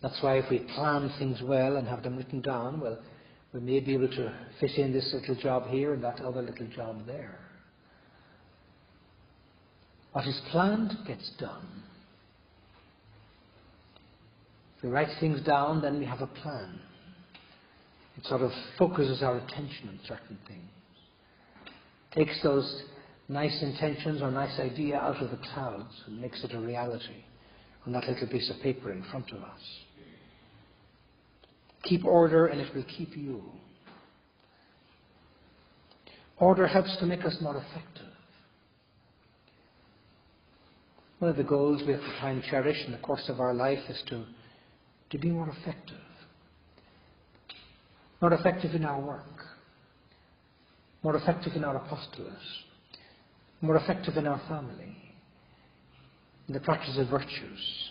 That's 0.01 0.17
why 0.23 0.37
if 0.37 0.49
we 0.49 0.59
plan 0.59 1.11
things 1.19 1.41
well 1.43 1.75
and 1.75 1.85
have 1.89 2.03
them 2.03 2.15
written 2.15 2.39
down, 2.39 2.79
well, 2.79 2.99
we 3.55 3.61
may 3.61 3.79
be 3.79 3.93
able 3.93 4.09
to 4.09 4.33
fit 4.59 4.71
in 4.71 4.91
this 4.91 5.13
little 5.13 5.35
job 5.35 5.69
here 5.69 5.93
and 5.93 6.03
that 6.03 6.19
other 6.19 6.41
little 6.41 6.67
job 6.67 7.07
there. 7.07 7.39
What 10.11 10.27
is 10.27 10.41
planned 10.51 10.93
gets 11.07 11.29
done. 11.39 11.83
If 14.77 14.83
we 14.83 14.89
write 14.89 15.07
things 15.21 15.41
down, 15.41 15.81
then 15.81 15.99
we 15.99 16.05
have 16.05 16.19
a 16.19 16.27
plan. 16.27 16.81
It 18.17 18.25
sort 18.25 18.41
of 18.41 18.51
focuses 18.77 19.23
our 19.23 19.37
attention 19.37 19.87
on 19.87 19.99
certain 20.05 20.37
things. 20.47 20.69
Takes 22.13 22.43
those 22.43 22.83
nice 23.29 23.61
intentions 23.61 24.21
or 24.21 24.31
nice 24.31 24.59
idea 24.59 24.97
out 24.97 25.21
of 25.21 25.31
the 25.31 25.39
clouds 25.53 25.93
and 26.07 26.19
makes 26.19 26.43
it 26.43 26.53
a 26.53 26.59
reality 26.59 27.23
on 27.85 27.93
that 27.93 28.05
little 28.05 28.27
piece 28.27 28.49
of 28.49 28.61
paper 28.61 28.91
in 28.91 29.01
front 29.03 29.31
of 29.31 29.41
us. 29.41 29.61
Keep 31.85 32.05
order 32.05 32.47
and 32.47 32.59
it 32.59 32.73
will 32.75 32.83
keep 32.83 33.15
you. 33.15 33.41
Order 36.37 36.67
helps 36.67 36.95
to 36.97 37.05
make 37.05 37.23
us 37.23 37.37
more 37.41 37.55
effective. 37.55 38.11
One 41.19 41.31
of 41.31 41.37
the 41.37 41.43
goals 41.43 41.81
we 41.85 41.93
have 41.93 42.01
to 42.01 42.19
try 42.19 42.31
and 42.31 42.43
cherish 42.43 42.77
in 42.85 42.91
the 42.91 42.97
course 42.97 43.29
of 43.29 43.39
our 43.39 43.53
life 43.53 43.79
is 43.87 44.03
to, 44.09 44.25
to 45.11 45.17
be 45.17 45.29
more 45.29 45.49
effective. 45.49 45.95
More 48.21 48.33
effective 48.33 48.75
in 48.75 48.83
our 48.83 48.99
work. 48.99 49.23
More 51.03 51.15
effective 51.15 51.53
in 51.55 51.63
our 51.63 51.77
apostolate 51.77 52.33
more 53.65 53.77
effective 53.77 54.17
in 54.17 54.27
our 54.27 54.41
family, 54.47 54.95
in 56.47 56.53
the 56.53 56.59
practice 56.59 56.97
of 56.97 57.09
virtues, 57.09 57.89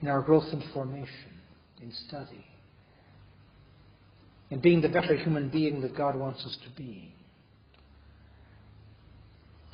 in 0.00 0.08
our 0.08 0.22
growth 0.22 0.46
and 0.52 0.62
formation, 0.72 1.39
in 1.82 1.92
study, 2.08 2.44
in 4.50 4.60
being 4.60 4.80
the 4.80 4.88
better 4.88 5.16
human 5.16 5.48
being 5.48 5.80
that 5.82 5.96
God 5.96 6.16
wants 6.16 6.44
us 6.44 6.56
to 6.64 6.70
be. 6.82 7.14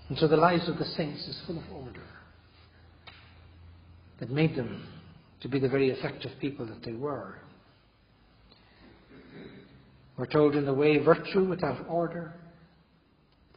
And 0.09 0.17
so 0.19 0.29
the 0.29 0.37
lives 0.37 0.69
of 0.69 0.79
the 0.79 0.85
saints 0.85 1.27
is 1.27 1.41
full 1.47 1.59
of 1.59 1.65
order 1.73 2.03
that 4.21 4.31
made 4.31 4.55
them 4.55 4.87
to 5.41 5.49
be 5.49 5.59
the 5.59 5.69
very 5.69 5.91
effective 5.91 6.31
people 6.41 6.65
that 6.67 6.83
they 6.85 6.93
were. 6.93 7.37
We're 10.17 10.27
told 10.27 10.55
in 10.55 10.65
the 10.65 10.73
way 10.73 10.99
virtue 10.99 11.45
without 11.45 11.85
order 11.89 12.33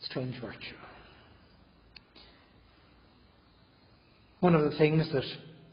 strange 0.01 0.35
virtue. 0.41 0.75
One 4.39 4.55
of 4.55 4.69
the 4.69 4.77
things 4.77 5.11
that 5.13 5.23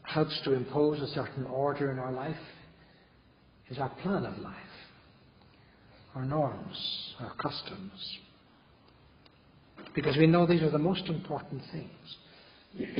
helps 0.03 0.39
to 0.43 0.53
impose 0.53 1.01
a 1.01 1.07
certain 1.13 1.45
order 1.45 1.91
in 1.91 1.99
our 1.99 2.11
life 2.11 2.35
is 3.69 3.77
our 3.79 3.89
plan 4.01 4.25
of 4.25 4.37
life, 4.39 4.55
our 6.15 6.25
norms, 6.25 7.15
our 7.19 7.33
customs. 7.35 8.17
Because 9.93 10.15
we 10.17 10.27
know 10.27 10.45
these 10.45 10.61
are 10.61 10.71
the 10.71 10.77
most 10.77 11.07
important 11.07 11.61
things. 11.71 12.17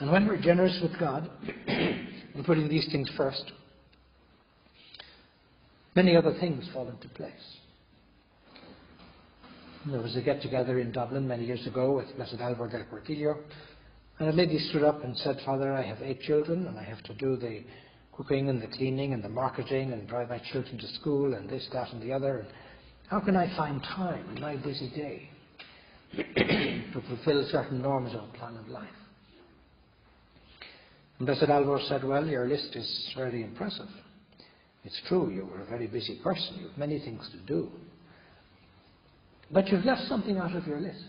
and 0.00 0.10
when 0.10 0.26
we're 0.26 0.40
generous 0.40 0.78
with 0.82 0.98
God 0.98 1.30
and 1.66 2.44
putting 2.44 2.68
these 2.68 2.88
things 2.90 3.10
first, 3.16 3.52
many 5.94 6.16
other 6.16 6.34
things 6.40 6.68
fall 6.72 6.88
into 6.88 7.08
place. 7.10 7.32
There 9.86 10.00
was 10.00 10.16
a 10.16 10.22
get 10.22 10.40
together 10.40 10.78
in 10.78 10.92
Dublin 10.92 11.28
many 11.28 11.44
years 11.44 11.66
ago 11.66 11.96
with 11.96 12.16
Blessed 12.16 12.40
Alvaro 12.40 12.70
del 12.70 12.84
Portillo, 12.88 13.36
and 14.18 14.28
a 14.28 14.32
lady 14.32 14.58
stood 14.70 14.82
up 14.82 15.04
and 15.04 15.14
said, 15.18 15.38
Father, 15.44 15.74
I 15.74 15.82
have 15.82 16.00
eight 16.00 16.22
children, 16.22 16.66
and 16.66 16.78
I 16.78 16.84
have 16.84 17.02
to 17.02 17.14
do 17.14 17.36
the 17.36 17.62
cooking 18.16 18.48
and 18.48 18.62
the 18.62 18.66
cleaning 18.66 19.12
and 19.12 19.22
the 19.22 19.28
marketing 19.28 19.92
and 19.92 20.06
drive 20.08 20.28
my 20.28 20.40
children 20.52 20.78
to 20.78 20.88
school 20.94 21.34
and 21.34 21.48
this, 21.48 21.66
that, 21.72 21.92
and 21.92 22.02
the 22.02 22.12
other. 22.12 22.38
And 22.38 22.48
how 23.08 23.20
can 23.20 23.36
I 23.36 23.54
find 23.56 23.82
time 23.82 24.24
in 24.34 24.40
my 24.40 24.56
busy 24.56 24.90
day 24.90 25.28
to 26.16 27.02
fulfill 27.08 27.46
certain 27.50 27.82
norms 27.82 28.14
of 28.14 28.22
a 28.22 28.38
plan 28.38 28.56
of 28.56 28.68
life? 28.68 28.88
And 31.18 31.26
Blessed 31.26 31.44
Alvaro 31.44 31.80
said, 31.88 32.04
Well, 32.04 32.26
your 32.26 32.46
list 32.46 32.74
is 32.74 33.12
very 33.16 33.42
impressive. 33.42 33.88
It's 34.84 35.00
true, 35.08 35.30
you 35.30 35.48
are 35.54 35.62
a 35.62 35.66
very 35.66 35.86
busy 35.86 36.20
person. 36.22 36.58
You 36.60 36.68
have 36.68 36.78
many 36.78 36.98
things 36.98 37.28
to 37.32 37.38
do. 37.46 37.70
But 39.50 39.68
you've 39.68 39.84
left 39.84 40.02
something 40.08 40.36
out 40.36 40.54
of 40.54 40.66
your 40.66 40.80
list. 40.80 41.04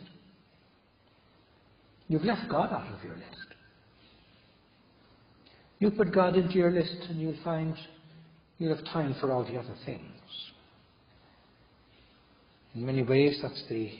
You've 2.08 2.24
left 2.24 2.48
God 2.50 2.72
out 2.72 2.94
of 2.94 3.04
your 3.04 3.16
list. 3.16 3.45
You 5.86 5.92
put 5.92 6.12
God 6.12 6.36
into 6.36 6.56
your 6.56 6.72
list 6.72 6.98
and 7.10 7.22
you'll 7.22 7.38
find 7.44 7.77
you'll 8.58 8.75
have 8.75 8.84
time 8.86 9.15
for 9.22 9.32
all 9.32 9.44
the 9.44 9.56
other 9.56 9.75
things. 9.86 10.01
In 12.74 12.84
many 12.84 13.04
ways, 13.04 13.38
that's 13.39 13.63
the, 13.70 13.92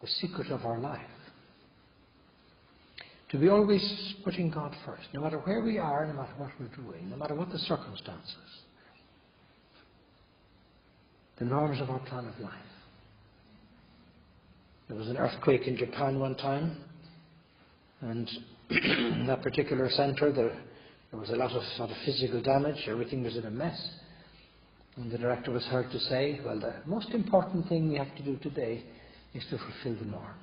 the 0.00 0.06
secret 0.06 0.52
of 0.52 0.64
our 0.64 0.78
life. 0.78 1.00
To 3.30 3.36
be 3.36 3.48
always 3.48 4.14
putting 4.22 4.48
God 4.48 4.76
first, 4.86 5.08
no 5.12 5.22
matter 5.22 5.38
where 5.38 5.60
we 5.60 5.76
are, 5.76 6.06
no 6.06 6.12
matter 6.12 6.32
what 6.36 6.50
we're 6.60 6.68
doing, 6.68 7.10
no 7.10 7.16
matter 7.16 7.34
what 7.34 7.50
the 7.50 7.58
circumstances, 7.58 8.36
the 11.40 11.46
norms 11.46 11.80
of 11.80 11.90
our 11.90 11.98
plan 11.98 12.28
of 12.28 12.38
life. 12.38 12.52
There 14.86 14.96
was 14.96 15.08
an 15.08 15.16
earthquake 15.16 15.66
in 15.66 15.76
Japan 15.76 16.20
one 16.20 16.36
time, 16.36 16.76
and 18.02 18.30
in 18.70 19.24
that 19.26 19.42
particular 19.42 19.90
centre 19.90 20.30
there, 20.30 20.56
there 21.16 21.22
was 21.22 21.30
a 21.30 21.36
lot 21.36 21.52
of 21.52 21.62
sort 21.78 21.90
of 21.90 21.96
physical 22.04 22.42
damage, 22.42 22.76
everything 22.86 23.22
was 23.22 23.36
in 23.36 23.46
a 23.46 23.50
mess. 23.50 23.90
And 24.96 25.10
the 25.10 25.16
director 25.16 25.50
was 25.50 25.64
heard 25.64 25.90
to 25.90 25.98
say, 25.98 26.40
Well, 26.44 26.60
the 26.60 26.74
most 26.84 27.10
important 27.10 27.68
thing 27.68 27.88
we 27.88 27.96
have 27.96 28.14
to 28.16 28.22
do 28.22 28.36
today 28.36 28.82
is 29.32 29.42
to 29.48 29.56
fulfill 29.56 29.98
the 29.98 30.10
norms. 30.10 30.36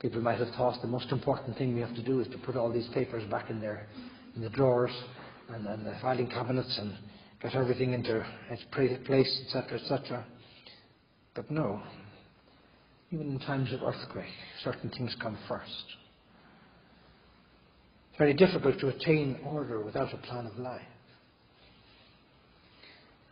People 0.00 0.20
might 0.20 0.38
have 0.38 0.54
thought 0.54 0.80
the 0.80 0.86
most 0.86 1.10
important 1.10 1.58
thing 1.58 1.74
we 1.74 1.80
have 1.80 1.94
to 1.96 2.02
do 2.04 2.20
is 2.20 2.28
to 2.28 2.38
put 2.38 2.56
all 2.56 2.72
these 2.72 2.88
papers 2.94 3.28
back 3.30 3.50
in 3.50 3.60
there, 3.60 3.88
in 4.36 4.42
the 4.42 4.50
drawers 4.50 4.92
and, 5.48 5.66
and 5.66 5.84
the 5.84 5.96
filing 6.00 6.28
cabinets 6.28 6.78
and 6.78 6.94
get 7.40 7.56
everything 7.56 7.94
into 7.94 8.24
its 8.48 8.62
place, 8.70 9.40
etc., 9.46 9.80
etc. 9.80 10.24
But 11.34 11.50
no. 11.50 11.82
Even 13.10 13.32
in 13.32 13.40
times 13.40 13.72
of 13.72 13.82
earthquake, 13.82 14.26
certain 14.62 14.90
things 14.90 15.16
come 15.20 15.36
first. 15.48 15.84
Very 18.22 18.34
difficult 18.34 18.78
to 18.78 18.86
attain 18.86 19.36
order 19.44 19.80
without 19.80 20.14
a 20.14 20.16
plan 20.16 20.46
of 20.46 20.56
life. 20.56 20.80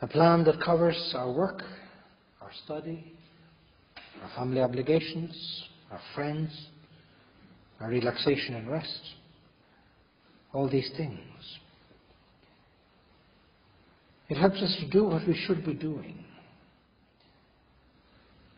A 0.03 0.09
plan 0.09 0.43
that 0.43 0.61
covers 0.61 1.15
our 1.17 1.31
work, 1.31 1.63
our 2.41 2.51
study, 2.65 3.13
our 4.21 4.31
family 4.35 4.61
obligations, 4.61 5.63
our 5.93 6.01
friends, 6.17 6.51
our 7.79 7.89
relaxation 7.89 8.57
and 8.57 8.69
rest, 8.69 9.01
all 10.53 10.69
these 10.69 10.91
things. 10.97 11.21
It 14.29 14.39
helps 14.39 14.61
us 14.61 14.77
to 14.81 14.89
do 14.89 15.05
what 15.05 15.25
we 15.25 15.37
should 15.47 15.65
be 15.65 15.75
doing. 15.75 16.25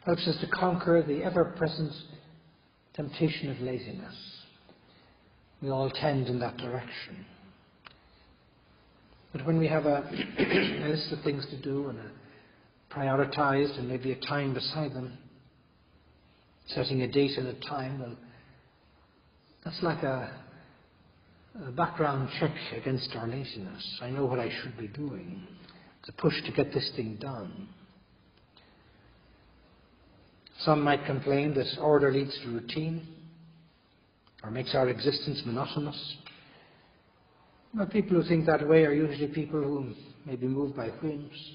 Helps 0.06 0.26
us 0.26 0.38
to 0.40 0.46
conquer 0.46 1.04
the 1.06 1.22
ever 1.24 1.44
present 1.58 1.92
temptation 2.94 3.50
of 3.50 3.60
laziness. 3.60 4.31
We 5.62 5.71
all 5.71 5.90
tend 5.90 6.26
in 6.26 6.40
that 6.40 6.57
direction. 6.57 7.25
But 9.33 9.47
when 9.47 9.59
we 9.59 9.69
have 9.69 9.87
a, 9.87 10.02
a 10.38 10.88
list 10.88 11.12
of 11.12 11.23
things 11.23 11.47
to 11.50 11.62
do 11.62 11.88
and 11.88 11.99
a 11.99 12.95
prioritized 12.95 13.78
and 13.78 13.88
maybe 13.88 14.11
a 14.11 14.21
time 14.21 14.54
beside 14.54 14.92
them, 14.92 15.16
setting 16.66 17.02
a 17.02 17.09
date 17.09 17.38
and 17.38 17.47
a 17.47 17.54
time, 17.61 18.00
well, 18.00 18.16
that's 19.64 19.81
like 19.83 20.02
a, 20.02 20.35
a 21.64 21.71
background 21.71 22.28
check 22.40 22.54
against 22.76 23.14
our 23.14 23.28
laziness. 23.28 24.00
I 24.02 24.11
know 24.11 24.26
what 24.26 24.40
I 24.40 24.50
should 24.50 24.76
be 24.76 24.88
doing. 24.88 25.47
It's 26.00 26.09
a 26.09 26.21
push 26.21 26.35
to 26.45 26.52
get 26.52 26.75
this 26.75 26.90
thing 26.97 27.19
done. 27.21 27.69
Some 30.64 30.83
might 30.83 31.07
complain 31.07 31.54
that 31.54 31.66
order 31.81 32.12
leads 32.12 32.37
to 32.40 32.49
routine 32.49 33.07
or 34.43 34.50
makes 34.50 34.75
our 34.75 34.89
existence 34.89 35.43
monotonous. 35.45 36.17
But 37.75 37.91
people 37.91 38.21
who 38.21 38.28
think 38.28 38.47
that 38.47 38.67
way 38.69 38.85
are 38.85 38.93
usually 38.93 39.28
people 39.28 39.63
who 39.63 39.95
may 40.26 40.37
be 40.37 40.47
moved 40.47 40.76
by 40.76 40.89
whims, 40.89 41.55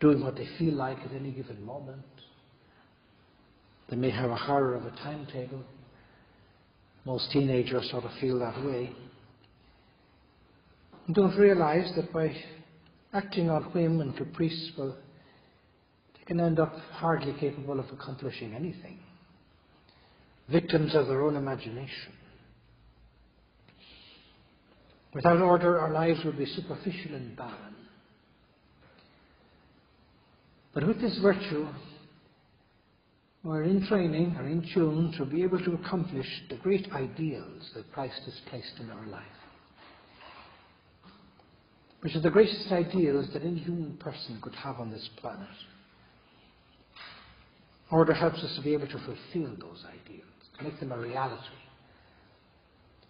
doing 0.00 0.22
what 0.22 0.36
they 0.36 0.48
feel 0.58 0.74
like 0.74 0.98
at 0.98 1.12
any 1.12 1.32
given 1.32 1.62
moment. 1.64 2.02
They 3.90 3.96
may 3.96 4.10
have 4.10 4.30
a 4.30 4.36
horror 4.36 4.74
of 4.74 4.84
a 4.84 4.90
timetable. 4.90 5.62
Most 7.04 7.30
teenagers 7.32 7.90
sort 7.90 8.04
of 8.04 8.10
feel 8.20 8.38
that 8.38 8.64
way. 8.64 8.92
And 11.06 11.16
don't 11.16 11.36
realize 11.36 11.90
that 11.96 12.12
by 12.12 12.34
acting 13.12 13.48
on 13.48 13.64
whim 13.72 14.00
and 14.00 14.16
caprice, 14.16 14.72
well, 14.76 14.96
they 16.14 16.24
can 16.24 16.40
end 16.40 16.60
up 16.60 16.74
hardly 16.92 17.34
capable 17.40 17.80
of 17.80 17.86
accomplishing 17.90 18.54
anything. 18.54 19.00
Victims 20.50 20.94
of 20.94 21.08
their 21.08 21.22
own 21.22 21.36
imagination. 21.36 22.12
Without 25.14 25.40
order, 25.40 25.78
our 25.78 25.92
lives 25.92 26.24
would 26.24 26.38
be 26.38 26.46
superficial 26.46 27.14
and 27.14 27.36
barren. 27.36 27.76
But 30.74 30.86
with 30.86 31.00
this 31.00 31.18
virtue, 31.18 31.66
we're 33.42 33.64
in 33.64 33.86
training 33.86 34.36
or 34.38 34.46
in 34.46 34.68
tune 34.74 35.12
to 35.18 35.24
be 35.24 35.42
able 35.42 35.58
to 35.58 35.74
accomplish 35.74 36.26
the 36.48 36.56
great 36.56 36.92
ideals 36.92 37.70
that 37.74 37.90
Christ 37.92 38.20
has 38.24 38.40
placed 38.48 38.78
in 38.80 38.90
our 38.90 39.06
life, 39.06 39.22
which 42.00 42.14
are 42.14 42.20
the 42.20 42.30
greatest 42.30 42.70
ideals 42.70 43.26
that 43.32 43.42
any 43.42 43.58
human 43.58 43.96
person 43.96 44.38
could 44.42 44.54
have 44.54 44.80
on 44.80 44.90
this 44.90 45.08
planet. 45.16 45.48
Order 47.90 48.12
helps 48.12 48.42
us 48.42 48.54
to 48.56 48.62
be 48.62 48.74
able 48.74 48.86
to 48.88 48.98
fulfill 48.98 49.56
those 49.58 49.84
ideals, 49.84 50.07
make 50.62 50.78
them 50.80 50.92
a 50.92 50.98
reality. 50.98 51.42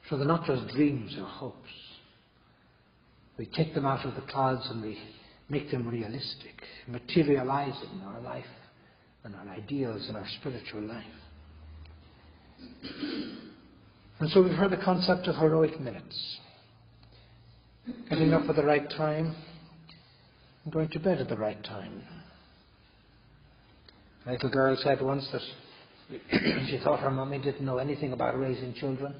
So 0.08 0.16
they're 0.16 0.26
not 0.26 0.46
just 0.46 0.68
dreams 0.74 1.14
or 1.18 1.24
hopes. 1.24 1.70
We 3.36 3.46
take 3.46 3.74
them 3.74 3.86
out 3.86 4.04
of 4.04 4.14
the 4.14 4.22
clouds 4.22 4.66
and 4.70 4.82
we 4.82 4.98
make 5.48 5.70
them 5.70 5.86
realistic, 5.86 6.62
materializing 6.86 8.02
our 8.06 8.20
life 8.20 8.44
and 9.24 9.34
our 9.34 9.48
ideals 9.48 10.06
and 10.08 10.16
our 10.16 10.26
spiritual 10.40 10.82
life. 10.82 11.04
And 14.20 14.30
so 14.30 14.42
we've 14.42 14.52
heard 14.52 14.72
the 14.72 14.78
concept 14.78 15.28
of 15.28 15.36
heroic 15.36 15.78
minutes. 15.80 16.38
Getting 18.10 18.32
up 18.34 18.48
at 18.48 18.56
the 18.56 18.64
right 18.64 18.88
time 18.90 19.34
and 20.64 20.72
going 20.72 20.88
to 20.90 20.98
bed 20.98 21.20
at 21.20 21.28
the 21.28 21.36
right 21.36 21.62
time. 21.64 22.02
A 24.26 24.32
little 24.32 24.50
girl 24.50 24.76
said 24.82 25.00
once 25.00 25.26
that 25.32 25.40
she 26.10 26.80
thought 26.82 27.00
her 27.00 27.10
mummy 27.10 27.38
didn't 27.38 27.64
know 27.64 27.78
anything 27.78 28.12
about 28.12 28.38
raising 28.38 28.74
children 28.74 29.14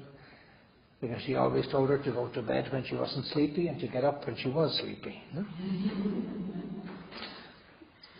because 1.01 1.21
she 1.23 1.35
always 1.35 1.65
told 1.67 1.89
her 1.89 1.97
to 1.97 2.11
go 2.11 2.27
to 2.29 2.41
bed 2.41 2.71
when 2.71 2.83
she 2.85 2.95
wasn't 2.95 3.25
sleepy 3.27 3.67
and 3.67 3.79
to 3.79 3.87
get 3.87 4.03
up 4.03 4.25
when 4.25 4.35
she 4.37 4.49
was 4.49 4.77
sleepy. 4.79 5.21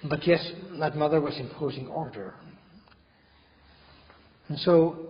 But 0.04 0.26
yes, 0.26 0.46
that 0.80 0.96
mother 0.96 1.20
was 1.20 1.38
imposing 1.38 1.88
order. 1.88 2.36
And 4.48 4.58
so, 4.60 5.10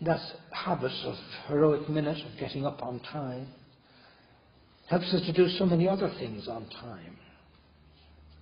that 0.00 0.20
habit 0.50 0.92
of 1.04 1.14
heroic 1.46 1.88
minute 1.88 2.18
of 2.26 2.40
getting 2.40 2.64
up 2.66 2.82
on 2.82 3.00
time 3.00 3.48
helps 4.88 5.12
us 5.14 5.24
to 5.26 5.32
do 5.32 5.48
so 5.58 5.66
many 5.66 5.88
other 5.88 6.10
things 6.18 6.48
on 6.48 6.68
time. 6.70 7.16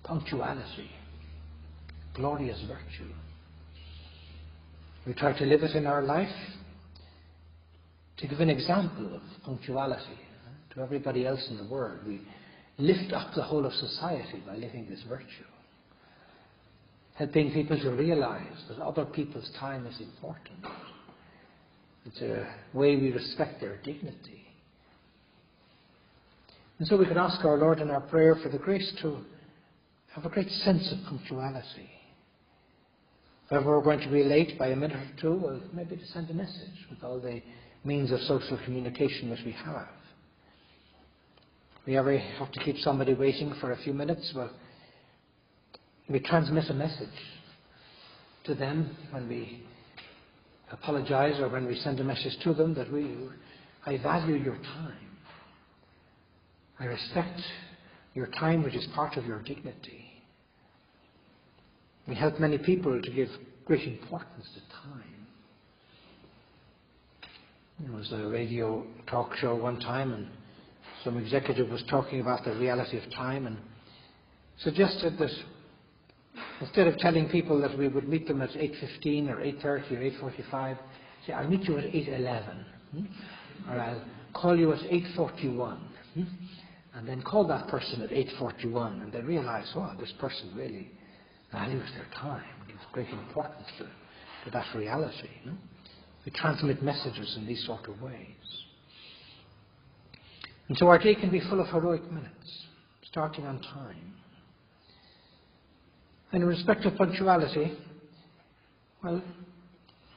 Punctuality, 0.03 0.89
glorious 2.15 2.59
virtue. 2.61 3.11
We 5.05 5.13
try 5.13 5.37
to 5.37 5.45
live 5.45 5.63
it 5.63 5.75
in 5.75 5.87
our 5.87 6.03
life 6.03 6.29
to 8.17 8.27
give 8.27 8.39
an 8.39 8.49
example 8.49 9.15
of 9.15 9.21
punctuality 9.43 10.19
to 10.75 10.81
everybody 10.81 11.25
else 11.25 11.45
in 11.49 11.57
the 11.57 11.65
world. 11.65 11.99
We 12.05 12.21
lift 12.77 13.11
up 13.13 13.33
the 13.35 13.41
whole 13.41 13.65
of 13.65 13.73
society 13.73 14.43
by 14.45 14.55
living 14.55 14.87
this 14.89 15.01
virtue. 15.09 15.25
Helping 17.15 17.51
people 17.51 17.79
to 17.79 17.89
realize 17.91 18.63
that 18.69 18.79
other 18.79 19.05
people's 19.05 19.49
time 19.59 19.87
is 19.87 19.99
important. 19.99 20.65
It's 22.05 22.21
a 22.21 22.47
way 22.73 22.95
we 22.95 23.11
respect 23.11 23.59
their 23.59 23.77
dignity. 23.77 24.45
And 26.79 26.87
so 26.87 26.97
we 26.97 27.05
can 27.05 27.17
ask 27.17 27.43
our 27.45 27.57
Lord 27.57 27.79
in 27.79 27.91
our 27.91 28.01
prayer 28.01 28.35
for 28.41 28.49
the 28.49 28.57
grace 28.57 28.91
to 29.01 29.17
have 30.13 30.25
a 30.25 30.29
great 30.29 30.49
sense 30.49 30.91
of 30.91 30.97
punctuality. 31.07 31.89
If 33.51 33.65
we're 33.65 33.81
going 33.81 33.99
to 33.99 34.07
be 34.07 34.23
late 34.23 34.57
by 34.57 34.67
a 34.67 34.75
minute 34.77 34.95
or 34.95 35.21
two, 35.21 35.33
well, 35.33 35.59
maybe 35.73 35.97
to 35.97 36.05
send 36.07 36.29
a 36.29 36.33
message 36.33 36.87
with 36.89 37.03
all 37.03 37.19
the 37.19 37.41
means 37.83 38.09
of 38.11 38.21
social 38.21 38.57
communication 38.63 39.29
that 39.29 39.39
we 39.45 39.51
have. 39.51 39.89
We 41.85 41.97
ever 41.97 42.17
have 42.17 42.49
to 42.53 42.59
keep 42.63 42.77
somebody 42.77 43.13
waiting 43.13 43.53
for 43.59 43.73
a 43.73 43.77
few 43.83 43.93
minutes? 43.93 44.31
Well, 44.33 44.51
we 46.09 46.21
transmit 46.21 46.69
a 46.69 46.73
message 46.73 47.09
to 48.45 48.55
them 48.55 48.95
when 49.11 49.27
we 49.27 49.63
apologize 50.71 51.37
or 51.41 51.49
when 51.49 51.65
we 51.65 51.75
send 51.75 51.99
a 51.99 52.05
message 52.05 52.37
to 52.43 52.53
them 52.53 52.73
that 52.75 52.89
we, 52.89 53.17
I 53.85 53.97
value 53.97 54.35
your 54.35 54.55
time. 54.55 55.09
I 56.79 56.85
respect 56.85 57.41
your 58.13 58.27
time, 58.27 58.63
which 58.63 58.75
is 58.75 58.87
part 58.95 59.17
of 59.17 59.25
your 59.25 59.41
dignity. 59.41 60.10
We 62.07 62.15
help 62.15 62.39
many 62.39 62.57
people 62.57 63.01
to 63.01 63.11
give 63.11 63.29
great 63.65 63.87
importance 63.87 64.47
to 64.55 64.59
time. 64.75 65.27
There 67.79 67.91
was 67.91 68.11
a 68.11 68.27
radio 68.27 68.85
talk 69.07 69.35
show 69.37 69.55
one 69.55 69.79
time, 69.79 70.13
and 70.13 70.27
some 71.03 71.17
executive 71.17 71.69
was 71.69 71.83
talking 71.89 72.21
about 72.21 72.43
the 72.45 72.53
reality 72.55 72.97
of 72.97 73.11
time 73.11 73.47
and 73.47 73.57
suggested 74.59 75.17
that 75.17 75.31
instead 76.59 76.87
of 76.87 76.97
telling 76.97 77.29
people 77.29 77.59
that 77.61 77.77
we 77.77 77.87
would 77.87 78.07
meet 78.07 78.27
them 78.27 78.41
at 78.41 78.51
8.15 78.51 79.29
or 79.29 79.37
8.30 79.37 79.65
or 79.65 80.31
8.45, 80.31 80.77
say, 81.25 81.33
I'll 81.33 81.47
meet 81.47 81.63
you 81.63 81.77
at 81.77 81.85
8.11, 81.85 82.63
hmm? 82.91 83.71
or 83.71 83.79
I'll 83.79 84.03
call 84.33 84.57
you 84.57 84.73
at 84.73 84.79
8.41. 84.79 85.79
Hmm? 86.13 86.23
And 86.93 87.07
then 87.07 87.21
call 87.21 87.47
that 87.47 87.67
person 87.67 88.01
at 88.01 88.09
8.41 88.09 89.03
and 89.03 89.11
they 89.11 89.21
realize, 89.21 89.71
oh, 89.75 89.93
this 89.99 90.11
person 90.19 90.51
really 90.55 90.91
values 91.51 91.89
their 91.95 92.07
time, 92.15 92.43
gives 92.67 92.79
great 92.91 93.09
importance 93.09 93.67
to, 93.77 93.83
to 93.83 94.51
that 94.51 94.65
reality. 94.75 95.29
Know? 95.45 95.53
We 96.25 96.31
transmit 96.31 96.83
messages 96.83 97.35
in 97.37 97.45
these 97.45 97.65
sort 97.65 97.87
of 97.87 98.01
ways. 98.01 98.25
And 100.67 100.77
so 100.77 100.87
our 100.87 100.97
day 100.97 101.15
can 101.15 101.29
be 101.29 101.41
full 101.41 101.59
of 101.59 101.67
heroic 101.67 102.09
minutes, 102.11 102.65
starting 103.03 103.45
on 103.45 103.59
time. 103.61 104.13
And 106.31 106.43
in 106.43 106.47
respect 106.47 106.85
of 106.85 106.95
punctuality, 106.95 107.77
well, 109.03 109.21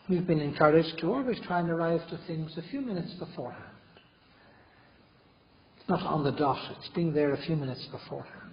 we've 0.08 0.26
been 0.26 0.40
encouraged 0.40 0.98
to 0.98 1.12
always 1.12 1.40
try 1.40 1.60
and 1.60 1.70
arrive 1.70 2.08
to 2.10 2.18
things 2.26 2.56
a 2.56 2.62
few 2.70 2.80
minutes 2.80 3.12
beforehand. 3.14 3.64
It's 5.80 5.88
not 5.88 6.02
on 6.02 6.22
the 6.22 6.32
dot, 6.32 6.58
it's 6.78 6.88
being 6.94 7.12
there 7.12 7.32
a 7.32 7.42
few 7.42 7.56
minutes 7.56 7.84
beforehand. 7.86 8.43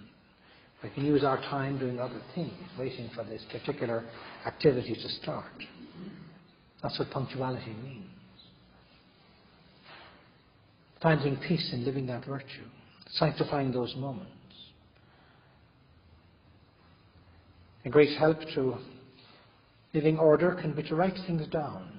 We 0.82 0.90
can 0.90 1.04
use 1.04 1.22
our 1.22 1.36
time 1.36 1.78
doing 1.78 2.00
other 2.00 2.20
things, 2.34 2.52
waiting 2.78 3.08
for 3.14 3.22
this 3.24 3.42
particular 3.50 4.04
activity 4.44 4.94
to 4.94 5.08
start. 5.22 5.44
That's 6.82 6.98
what 6.98 7.10
punctuality 7.10 7.74
means. 7.84 8.06
Finding 11.00 11.36
peace 11.36 11.70
in 11.72 11.84
living 11.84 12.06
that 12.06 12.24
virtue, 12.24 12.66
sanctifying 13.10 13.72
those 13.72 13.94
moments. 13.96 14.30
A 17.84 17.88
great 17.88 18.16
help 18.18 18.38
to 18.54 18.76
living 19.92 20.18
order 20.18 20.56
can 20.60 20.72
be 20.72 20.82
to 20.84 20.94
write 20.94 21.18
things 21.26 21.46
down. 21.48 21.90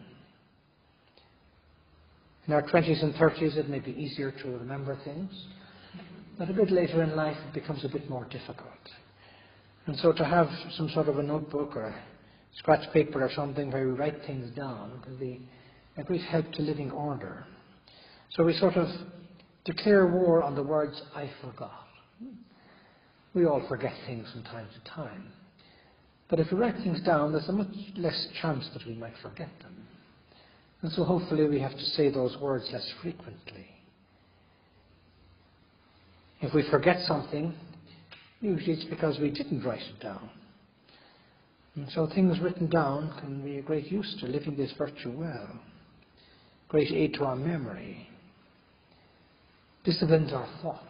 In 2.48 2.54
our 2.54 2.64
20s 2.64 3.02
and 3.02 3.14
30s, 3.16 3.56
it 3.58 3.70
may 3.70 3.80
be 3.80 3.92
easier 3.92 4.32
to 4.32 4.58
remember 4.58 4.98
things, 5.06 5.32
but 6.38 6.50
a 6.50 6.54
bit 6.54 6.72
later 6.72 7.04
in 7.04 7.16
life, 7.16 7.38
it 7.48 7.54
becomes 7.54 7.84
a 7.86 7.90
bit 7.90 8.10
more 8.10 8.26
difficult. 8.26 8.68
And 9.86 9.98
so 10.00 10.14
to 10.14 10.26
have 10.26 10.50
some 10.78 10.90
sort 10.90 11.08
of 11.08 11.20
a 11.20 11.24
notebook 11.24 11.76
or 11.76 11.84
a 11.86 11.96
scratch 12.58 12.92
paper 12.94 13.24
or 13.24 13.32
something 13.32 13.72
where 13.72 13.88
we 13.88 13.94
write 13.94 14.26
things 14.26 14.56
down 14.56 15.02
can 15.04 15.18
be 15.18 15.48
a 15.98 16.04
great 16.04 16.22
help 16.22 16.52
to 16.54 16.62
living 16.62 16.92
order. 16.92 17.46
So 18.32 18.44
we 18.44 18.54
sort 18.54 18.76
of 18.76 18.88
declare 19.66 20.08
war 20.08 20.42
on 20.42 20.56
the 20.56 20.64
words, 20.64 21.02
I 21.16 21.30
forgot. 21.42 21.88
We 23.34 23.46
all 23.46 23.66
forget 23.68 23.94
things 24.06 24.32
from 24.32 24.44
time 24.44 24.68
to 24.74 24.90
time. 24.90 25.34
But 26.30 26.40
if 26.40 26.52
we 26.52 26.58
write 26.58 26.78
things 26.78 27.02
down, 27.02 27.32
there's 27.32 27.50
a 27.50 27.54
much 27.54 27.74
less 27.96 28.28
chance 28.42 28.68
that 28.74 28.86
we 28.88 28.96
might 28.96 29.18
forget 29.22 29.50
them. 29.62 29.76
And 30.82 30.92
so 30.92 31.04
hopefully 31.04 31.48
we 31.48 31.60
have 31.60 31.78
to 31.78 31.86
say 31.92 32.10
those 32.10 32.38
words 32.38 32.70
less 32.72 32.90
frequently. 33.02 33.68
If 36.44 36.54
we 36.54 36.70
forget 36.70 36.98
something, 37.08 37.54
usually 38.42 38.74
it's 38.74 38.84
because 38.84 39.18
we 39.18 39.32
didn't 39.32 39.64
write 39.64 39.80
it 39.80 40.02
down. 40.02 40.30
And 41.76 41.90
so 41.92 42.06
things 42.06 42.38
written 42.42 42.70
down 42.70 43.18
can 43.22 43.42
be 43.42 43.60
a 43.60 43.62
great 43.62 43.90
use 43.90 44.14
to 44.20 44.28
living 44.28 44.58
this 44.58 44.74
virtue 44.78 45.14
well, 45.16 45.58
great 46.68 46.92
aid 46.92 47.14
to 47.14 47.24
our 47.24 47.38
memory, 47.38 48.10
disciplines 49.86 50.34
our 50.34 50.48
thoughts, 50.62 50.84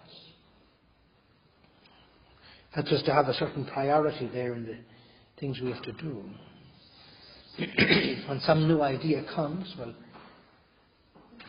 helps 2.71 2.91
us 2.91 3.03
to 3.03 3.13
have 3.13 3.27
a 3.27 3.33
certain 3.35 3.63
priority 3.63 4.27
there 4.33 4.55
in 4.55 4.65
the 4.65 4.77
things 5.39 5.59
we 5.61 5.69
have 5.69 5.83
to 5.83 5.91
do. 5.91 6.23
when 8.27 8.39
some 8.39 8.67
new 8.67 8.81
idea 8.81 9.23
comes, 9.35 9.71
well, 9.77 9.93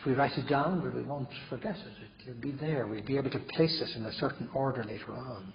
if 0.05 0.11
we 0.11 0.13
write 0.13 0.37
it 0.37 0.47
down, 0.47 0.83
we 0.93 1.01
won't 1.01 1.29
forget 1.49 1.75
it. 1.75 2.29
It'll 2.29 2.39
be 2.39 2.51
there. 2.51 2.85
We'll 2.85 3.03
be 3.03 3.17
able 3.17 3.31
to 3.31 3.39
place 3.39 3.81
it 3.81 3.97
in 3.97 4.05
a 4.05 4.13
certain 4.13 4.47
order 4.53 4.83
later 4.83 5.11
on 5.13 5.51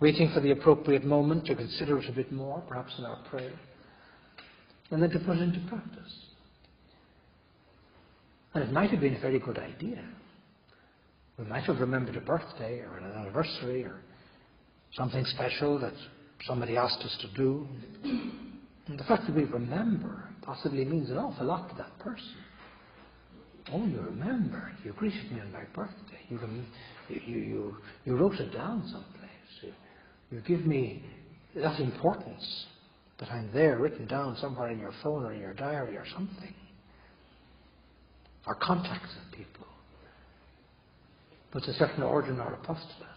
waiting 0.00 0.32
for 0.32 0.40
the 0.40 0.50
appropriate 0.50 1.04
moment 1.04 1.44
to 1.46 1.54
consider 1.54 1.98
it 1.98 2.08
a 2.08 2.12
bit 2.12 2.32
more, 2.32 2.62
perhaps 2.66 2.92
in 2.98 3.04
our 3.04 3.22
prayer, 3.28 3.52
and 4.90 5.02
then 5.02 5.10
to 5.10 5.18
put 5.20 5.36
it 5.36 5.42
into 5.42 5.60
practice. 5.68 6.12
And 8.54 8.64
it 8.64 8.72
might 8.72 8.90
have 8.90 9.00
been 9.00 9.14
a 9.14 9.20
very 9.20 9.38
good 9.38 9.58
idea. 9.58 10.02
We 11.38 11.44
might 11.44 11.64
have 11.64 11.78
remembered 11.78 12.16
a 12.16 12.20
birthday 12.20 12.80
or 12.80 12.98
an 12.98 13.12
anniversary 13.12 13.84
or 13.84 14.00
something 14.94 15.24
special 15.26 15.78
that 15.78 15.94
somebody 16.46 16.76
asked 16.76 17.00
us 17.02 17.16
to 17.20 17.28
do. 17.36 17.68
And 18.02 18.98
the 18.98 19.04
fact 19.04 19.26
that 19.26 19.36
we 19.36 19.44
remember 19.44 20.24
possibly 20.42 20.84
means 20.84 21.10
an 21.10 21.18
awful 21.18 21.46
lot 21.46 21.68
to 21.70 21.76
that 21.76 21.96
person. 22.00 22.26
Oh, 23.72 23.86
you 23.86 24.00
remember. 24.00 24.72
You 24.84 24.92
greeted 24.92 25.30
me 25.32 25.40
on 25.40 25.52
my 25.52 25.64
birthday. 25.74 26.20
You, 26.28 26.38
rem- 26.38 26.66
you, 27.08 27.20
you, 27.20 27.76
you 28.04 28.16
wrote 28.16 28.34
it 28.34 28.52
down 28.52 28.82
someplace. 28.86 29.74
You 30.30 30.40
give 30.40 30.66
me 30.66 31.04
that 31.56 31.80
importance 31.80 32.66
that 33.18 33.30
I'm 33.30 33.50
there 33.52 33.78
written 33.78 34.06
down 34.06 34.36
somewhere 34.36 34.70
in 34.70 34.78
your 34.78 34.92
phone 35.02 35.24
or 35.24 35.32
in 35.32 35.40
your 35.40 35.54
diary 35.54 35.96
or 35.96 36.04
something. 36.14 36.54
Or 38.46 38.54
contacts 38.54 39.10
of 39.16 39.36
people. 39.36 39.66
But 41.52 41.64
a 41.64 41.74
certain 41.74 42.02
order 42.02 42.40
our 42.40 42.54
apostolate. 42.54 43.08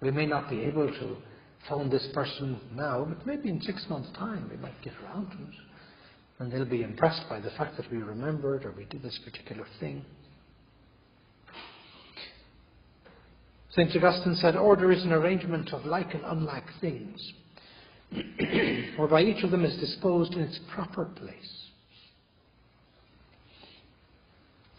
We 0.00 0.10
may 0.10 0.26
not 0.26 0.50
be 0.50 0.60
able 0.62 0.88
to 0.88 1.16
phone 1.68 1.88
this 1.88 2.06
person 2.12 2.60
now, 2.74 3.06
but 3.08 3.26
maybe 3.26 3.48
in 3.48 3.60
six 3.62 3.86
months' 3.88 4.10
time 4.18 4.48
we 4.50 4.56
might 4.58 4.80
get 4.82 4.92
around 5.02 5.30
to 5.30 5.36
it. 5.36 5.54
And 6.38 6.50
they'll 6.50 6.64
be 6.64 6.82
impressed 6.82 7.28
by 7.28 7.40
the 7.40 7.50
fact 7.50 7.76
that 7.76 7.90
we 7.90 7.98
remembered 7.98 8.64
or 8.64 8.72
we 8.72 8.84
did 8.86 9.02
this 9.02 9.18
particular 9.24 9.66
thing. 9.78 10.04
St. 13.70 13.90
Augustine 13.96 14.36
said, 14.36 14.54
Order 14.54 14.92
is 14.92 15.02
an 15.02 15.12
arrangement 15.12 15.72
of 15.72 15.84
like 15.84 16.14
and 16.14 16.22
unlike 16.24 16.66
things, 16.80 17.32
whereby 18.96 19.22
each 19.22 19.42
of 19.42 19.50
them 19.50 19.64
is 19.64 19.76
disposed 19.78 20.34
in 20.34 20.40
its 20.40 20.60
proper 20.72 21.06
place. 21.06 21.64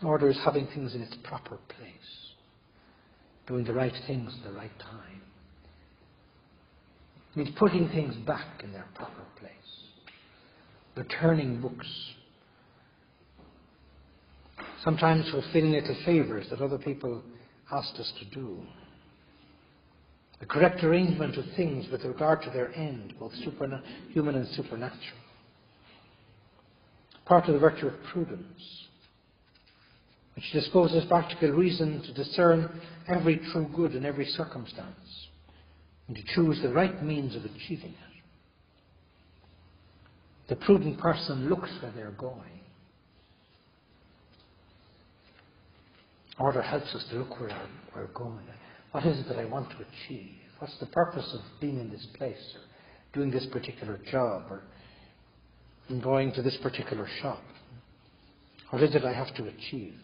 Order 0.01 0.29
is 0.29 0.37
having 0.45 0.67
things 0.67 0.95
in 0.95 1.01
its 1.01 1.15
proper 1.23 1.57
place, 1.67 2.33
doing 3.47 3.65
the 3.65 3.73
right 3.73 3.95
things 4.07 4.33
at 4.37 4.49
the 4.49 4.57
right 4.57 4.77
time. 4.79 5.21
It 7.31 7.37
means 7.37 7.55
putting 7.57 7.89
things 7.89 8.15
back 8.25 8.63
in 8.63 8.71
their 8.71 8.85
proper 8.93 9.23
place, 9.39 9.51
returning 10.95 11.61
books, 11.61 11.87
sometimes 14.83 15.29
fulfilling 15.29 15.71
little 15.71 15.97
favours 16.05 16.47
that 16.49 16.61
other 16.61 16.77
people 16.77 17.21
asked 17.71 17.95
us 17.99 18.11
to 18.19 18.25
do 18.35 18.59
the 20.39 20.45
correct 20.45 20.83
arrangement 20.83 21.37
of 21.37 21.45
things 21.55 21.89
with 21.91 22.03
regard 22.03 22.41
to 22.41 22.49
their 22.49 22.73
end, 22.75 23.13
both 23.19 23.31
human 23.33 24.35
and 24.35 24.47
supernatural. 24.49 24.99
Part 27.25 27.47
of 27.47 27.53
the 27.53 27.59
virtue 27.59 27.87
of 27.87 27.93
prudence, 28.11 28.85
which 30.35 30.51
disposes 30.51 31.05
practical 31.05 31.51
reason 31.51 32.01
to 32.03 32.13
discern 32.13 32.81
every 33.07 33.37
true 33.51 33.69
good 33.75 33.95
in 33.95 34.05
every 34.05 34.25
circumstance 34.25 35.27
and 36.07 36.17
to 36.17 36.23
choose 36.35 36.61
the 36.61 36.73
right 36.73 37.01
means 37.03 37.35
of 37.35 37.45
achieving 37.45 37.91
it. 37.91 38.14
The 40.47 40.55
prudent 40.55 40.99
person 40.99 41.49
looks 41.49 41.69
where 41.81 41.91
they're 41.95 42.11
going. 42.11 42.59
Order 46.37 46.61
helps 46.61 46.93
us 46.93 47.05
to 47.09 47.15
look 47.15 47.39
where 47.39 47.57
we're 47.95 48.07
going. 48.07 48.45
What 48.91 49.05
is 49.05 49.19
it 49.19 49.27
that 49.29 49.39
I 49.39 49.45
want 49.45 49.69
to 49.71 49.77
achieve? 49.77 50.35
What's 50.59 50.77
the 50.79 50.85
purpose 50.87 51.33
of 51.33 51.41
being 51.59 51.79
in 51.79 51.89
this 51.89 52.05
place 52.17 52.53
or 52.55 52.61
doing 53.13 53.31
this 53.31 53.45
particular 53.47 53.99
job 54.11 54.43
or 54.49 54.61
going 56.01 56.33
to 56.33 56.41
this 56.41 56.57
particular 56.57 57.07
shop? 57.21 57.41
What 58.69 58.83
is 58.83 58.93
it 58.95 59.05
I 59.05 59.13
have 59.13 59.33
to 59.35 59.45
achieve? 59.45 59.95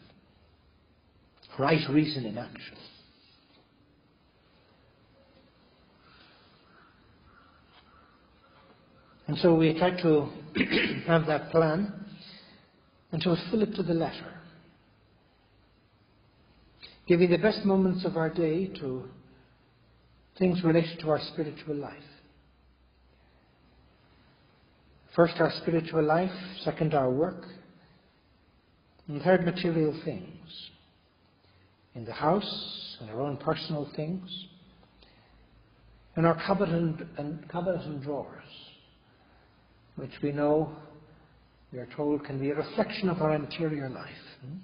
Right 1.60 1.88
reason 1.90 2.26
in 2.26 2.38
action. 2.38 2.78
And 9.32 9.40
so 9.40 9.56
we 9.56 9.74
try 9.80 9.92
to 10.02 10.28
have 11.08 11.26
that 11.28 11.52
plan 11.52 11.94
and 13.14 13.22
to 13.22 13.34
fill 13.50 13.62
it 13.62 13.74
to 13.76 13.82
the 13.82 13.94
letter 13.94 14.42
giving 17.08 17.30
the 17.30 17.38
best 17.38 17.64
moments 17.64 18.04
of 18.04 18.18
our 18.18 18.30
day 18.30 18.68
to 18.68 19.06
things 20.38 20.62
related 20.66 21.00
to 21.00 21.10
our 21.10 21.20
spiritual 21.32 21.76
life. 21.76 21.94
First, 25.16 25.36
our 25.40 25.52
spiritual 25.62 26.04
life. 26.04 26.32
Second, 26.66 26.94
our 26.94 27.10
work. 27.10 27.46
And 29.08 29.22
third, 29.22 29.46
material 29.46 29.98
things. 30.04 30.70
In 31.96 32.04
the 32.04 32.14
house, 32.14 32.98
in 33.00 33.08
our 33.08 33.22
own 33.22 33.38
personal 33.38 33.90
things. 33.96 34.30
In 36.18 36.26
our 36.26 36.36
cabinet 36.36 36.76
and, 36.76 37.08
and, 37.18 37.46
and 37.54 38.04
drawers, 38.04 38.71
which 39.96 40.12
we 40.22 40.32
know, 40.32 40.70
we 41.72 41.80
are 41.80 41.88
told, 41.96 42.26
can 42.26 42.40
be 42.40 42.50
a 42.50 42.56
reflection 42.56 43.10
of 43.10 43.22
our 43.22 43.36
interior 43.36 43.90
life. 43.90 44.10
Hmm? 44.46 44.58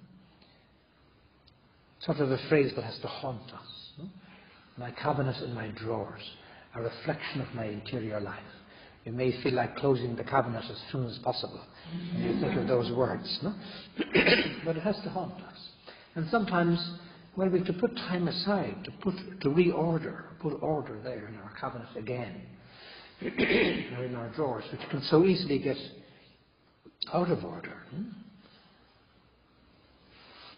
Sort 2.02 2.20
of 2.20 2.32
a 2.32 2.38
phrase 2.50 2.74
that 2.76 2.84
has 2.84 2.98
to 3.00 3.08
haunt 3.08 3.52
us. 3.54 3.92
Hmm? 3.98 4.08
My 4.78 4.92
cabinet 4.92 5.36
and 5.38 5.54
my 5.54 5.70
drawers, 5.70 6.22
a 6.76 6.82
reflection 6.82 7.42
of 7.42 7.54
my 7.54 7.66
interior 7.66 8.20
life. 8.20 8.40
You 9.06 9.14
may 9.14 9.42
feel 9.42 9.54
like 9.54 9.78
closing 9.78 10.18
the 10.18 10.24
cabinet 10.26 10.66
as 10.70 10.78
soon 10.92 11.06
as 11.08 11.18
possible 11.20 11.62
when 12.14 12.24
you 12.24 12.42
think 12.42 12.60
of 12.60 12.68
those 12.68 12.92
words. 12.92 13.40
No? 13.42 13.54
but 14.66 14.76
it 14.76 14.84
has 14.84 14.98
to 15.04 15.10
haunt 15.10 15.42
us. 15.44 15.58
And 16.16 16.28
sometimes, 16.30 16.78
well, 17.38 17.48
we 17.48 17.60
have 17.60 17.68
to 17.68 17.74
put 17.74 17.96
time 17.96 18.28
aside 18.28 18.76
to 18.84 18.92
put 19.02 19.16
to 19.42 19.50
reorder, 19.50 20.24
put 20.42 20.62
order 20.62 21.00
there 21.04 21.28
in 21.28 21.36
our 21.36 21.54
cabinet 21.60 21.88
again, 21.96 22.42
in 23.22 24.16
our 24.16 24.30
drawers, 24.36 24.64
which 24.72 24.82
can 24.90 25.02
so 25.04 25.26
easily 25.26 25.60
get 25.60 25.78
out 27.14 27.30
of 27.30 27.44
order. 27.44 27.78
Hmm? 27.90 28.04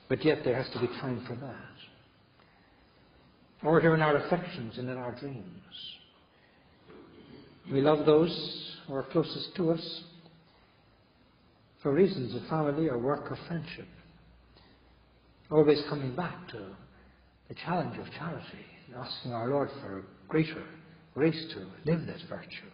But 0.07 0.25
yet 0.25 0.39
there 0.43 0.55
has 0.55 0.69
to 0.73 0.79
be 0.79 0.87
time 0.87 1.23
for 1.27 1.35
that. 1.35 1.55
Order 3.63 3.93
in 3.93 4.01
our 4.01 4.17
affections 4.17 4.77
and 4.77 4.89
in 4.89 4.97
our 4.97 5.13
dreams. 5.19 5.45
We 7.71 7.81
love 7.81 8.05
those 8.05 8.75
who 8.87 8.95
are 8.95 9.03
closest 9.03 9.55
to 9.57 9.71
us 9.71 10.03
for 11.83 11.93
reasons 11.93 12.35
of 12.35 12.47
family 12.49 12.87
or 12.87 12.97
work 12.97 13.31
or 13.31 13.37
friendship. 13.47 13.87
Always 15.51 15.81
coming 15.89 16.15
back 16.15 16.47
to 16.49 16.75
the 17.47 17.55
challenge 17.55 17.97
of 17.99 18.05
charity 18.17 18.65
and 18.87 18.95
asking 18.95 19.33
our 19.33 19.49
Lord 19.49 19.69
for 19.81 20.03
greater 20.27 20.63
grace 21.19 21.53
to 21.53 21.91
live 21.91 22.05
this 22.05 22.21
virtue. 22.29 22.71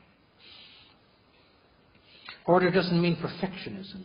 Order 2.45 2.69
doesn't 2.69 3.01
mean 3.01 3.15
perfectionism. 3.15 4.03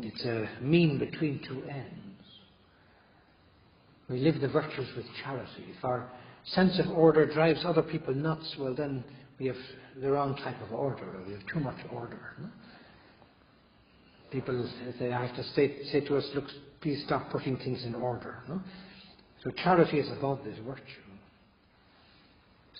It's 0.00 0.24
a 0.24 0.48
mean 0.60 0.98
between 0.98 1.40
two 1.46 1.62
ends. 1.70 2.24
We 4.10 4.18
live 4.18 4.40
the 4.40 4.48
virtues 4.48 4.88
with 4.96 5.06
charity. 5.22 5.64
If 5.76 5.84
our 5.84 6.10
sense 6.42 6.80
of 6.80 6.90
order 6.90 7.24
drives 7.32 7.60
other 7.64 7.82
people 7.82 8.12
nuts, 8.14 8.52
well, 8.58 8.74
then 8.74 9.04
we 9.38 9.46
have 9.46 9.56
the 10.00 10.10
wrong 10.10 10.34
type 10.38 10.60
of 10.60 10.72
order, 10.72 11.22
we 11.24 11.34
have 11.34 11.46
too 11.46 11.60
much 11.60 11.78
order. 11.92 12.34
No? 12.40 12.48
People 14.32 14.68
they 14.98 15.10
have 15.10 15.36
to 15.36 15.44
say, 15.54 15.84
say 15.92 16.00
to 16.00 16.16
us, 16.16 16.28
look, 16.34 16.46
please 16.80 17.00
stop 17.06 17.30
putting 17.30 17.56
things 17.58 17.84
in 17.84 17.94
order. 17.94 18.42
No? 18.48 18.60
So 19.44 19.52
charity 19.62 20.00
is 20.00 20.10
above 20.10 20.40
this 20.42 20.58
virtue. 20.66 21.07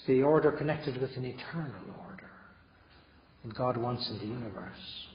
The 0.08 0.22
order 0.22 0.50
connected 0.52 0.98
with 0.98 1.14
an 1.18 1.26
eternal 1.26 1.82
order 2.08 2.30
that 3.44 3.54
God 3.54 3.76
wants 3.76 4.08
in 4.08 4.18
the 4.18 4.24
universe. 4.24 5.06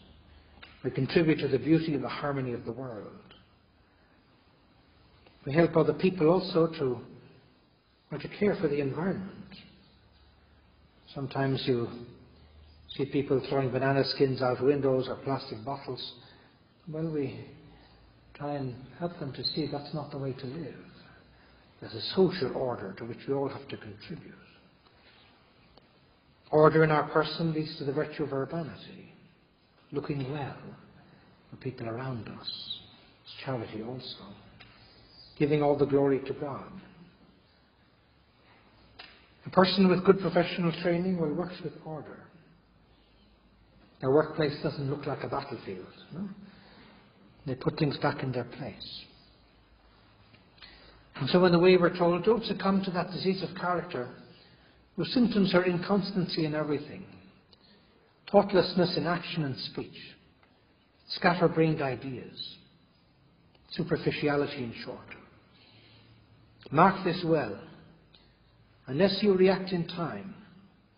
We 0.83 0.91
contribute 0.91 1.39
to 1.39 1.47
the 1.47 1.57
beauty 1.57 1.95
and 1.95 2.03
the 2.03 2.09
harmony 2.09 2.53
of 2.53 2.63
the 2.63 2.71
world. 2.71 3.07
We 5.47 5.53
help 5.53 5.75
other 5.75 5.93
people 5.93 6.29
also 6.29 6.67
to 6.67 6.99
or 8.11 8.19
to 8.19 8.27
care 8.39 8.55
for 8.61 8.67
the 8.67 8.81
environment. 8.81 9.33
Sometimes 11.15 11.63
you 11.65 11.89
see 12.95 13.05
people 13.05 13.41
throwing 13.49 13.71
banana 13.71 14.03
skins 14.09 14.43
out 14.43 14.63
windows 14.63 15.07
or 15.09 15.15
plastic 15.15 15.65
bottles. 15.65 16.13
Well, 16.87 17.09
we 17.09 17.43
try 18.35 18.53
and 18.53 18.75
help 18.99 19.17
them 19.19 19.33
to 19.33 19.43
see 19.43 19.67
that's 19.71 19.95
not 19.95 20.11
the 20.11 20.19
way 20.19 20.33
to 20.33 20.45
live. 20.45 20.75
There's 21.81 21.95
a 21.95 22.15
social 22.15 22.55
order 22.55 22.93
to 22.99 23.05
which 23.05 23.25
we 23.27 23.33
all 23.33 23.49
have 23.49 23.67
to 23.69 23.77
contribute. 23.77 24.35
Order 26.53 26.83
in 26.83 26.91
our 26.91 27.09
person 27.09 27.51
leads 27.51 27.75
to 27.79 27.83
the 27.83 27.91
virtue 27.91 28.23
of 28.23 28.31
urbanity, 28.31 29.11
looking 29.91 30.31
well 30.31 30.55
for 31.49 31.55
people 31.55 31.89
around 31.89 32.27
us. 32.27 32.79
It's 33.23 33.43
charity 33.43 33.81
also, 33.81 34.35
giving 35.39 35.63
all 35.63 35.75
the 35.75 35.87
glory 35.87 36.19
to 36.27 36.33
God. 36.33 36.71
A 39.47 39.49
person 39.49 39.89
with 39.89 40.05
good 40.05 40.19
professional 40.19 40.71
training 40.83 41.19
will 41.19 41.33
work 41.33 41.53
with 41.63 41.73
order. 41.85 42.19
Their 43.99 44.11
workplace 44.11 44.55
doesn't 44.61 44.91
look 44.91 45.07
like 45.07 45.23
a 45.23 45.29
battlefield. 45.29 45.87
No? 46.13 46.29
They 47.47 47.55
put 47.55 47.79
things 47.79 47.97
back 47.97 48.21
in 48.21 48.31
their 48.31 48.43
place. 48.43 49.01
And 51.15 51.27
so, 51.31 51.43
in 51.45 51.51
the 51.51 51.57
way 51.57 51.77
we're 51.77 51.97
told, 51.97 52.23
don't 52.23 52.45
succumb 52.45 52.83
to 52.83 52.91
that 52.91 53.09
disease 53.09 53.41
of 53.41 53.57
character, 53.59 54.07
whose 54.95 55.13
symptoms 55.13 55.53
are 55.53 55.65
inconstancy 55.65 56.45
in 56.45 56.55
everything, 56.55 57.05
thoughtlessness 58.31 58.95
in 58.97 59.07
action 59.07 59.43
and 59.43 59.57
speech, 59.57 59.97
scatterbrained 61.09 61.81
ideas, 61.81 62.57
superficiality 63.71 64.63
in 64.63 64.73
short. 64.83 64.99
Mark 66.71 67.03
this 67.03 67.23
well 67.25 67.59
unless 68.87 69.19
you 69.21 69.33
react 69.33 69.71
in 69.71 69.87
time, 69.87 70.35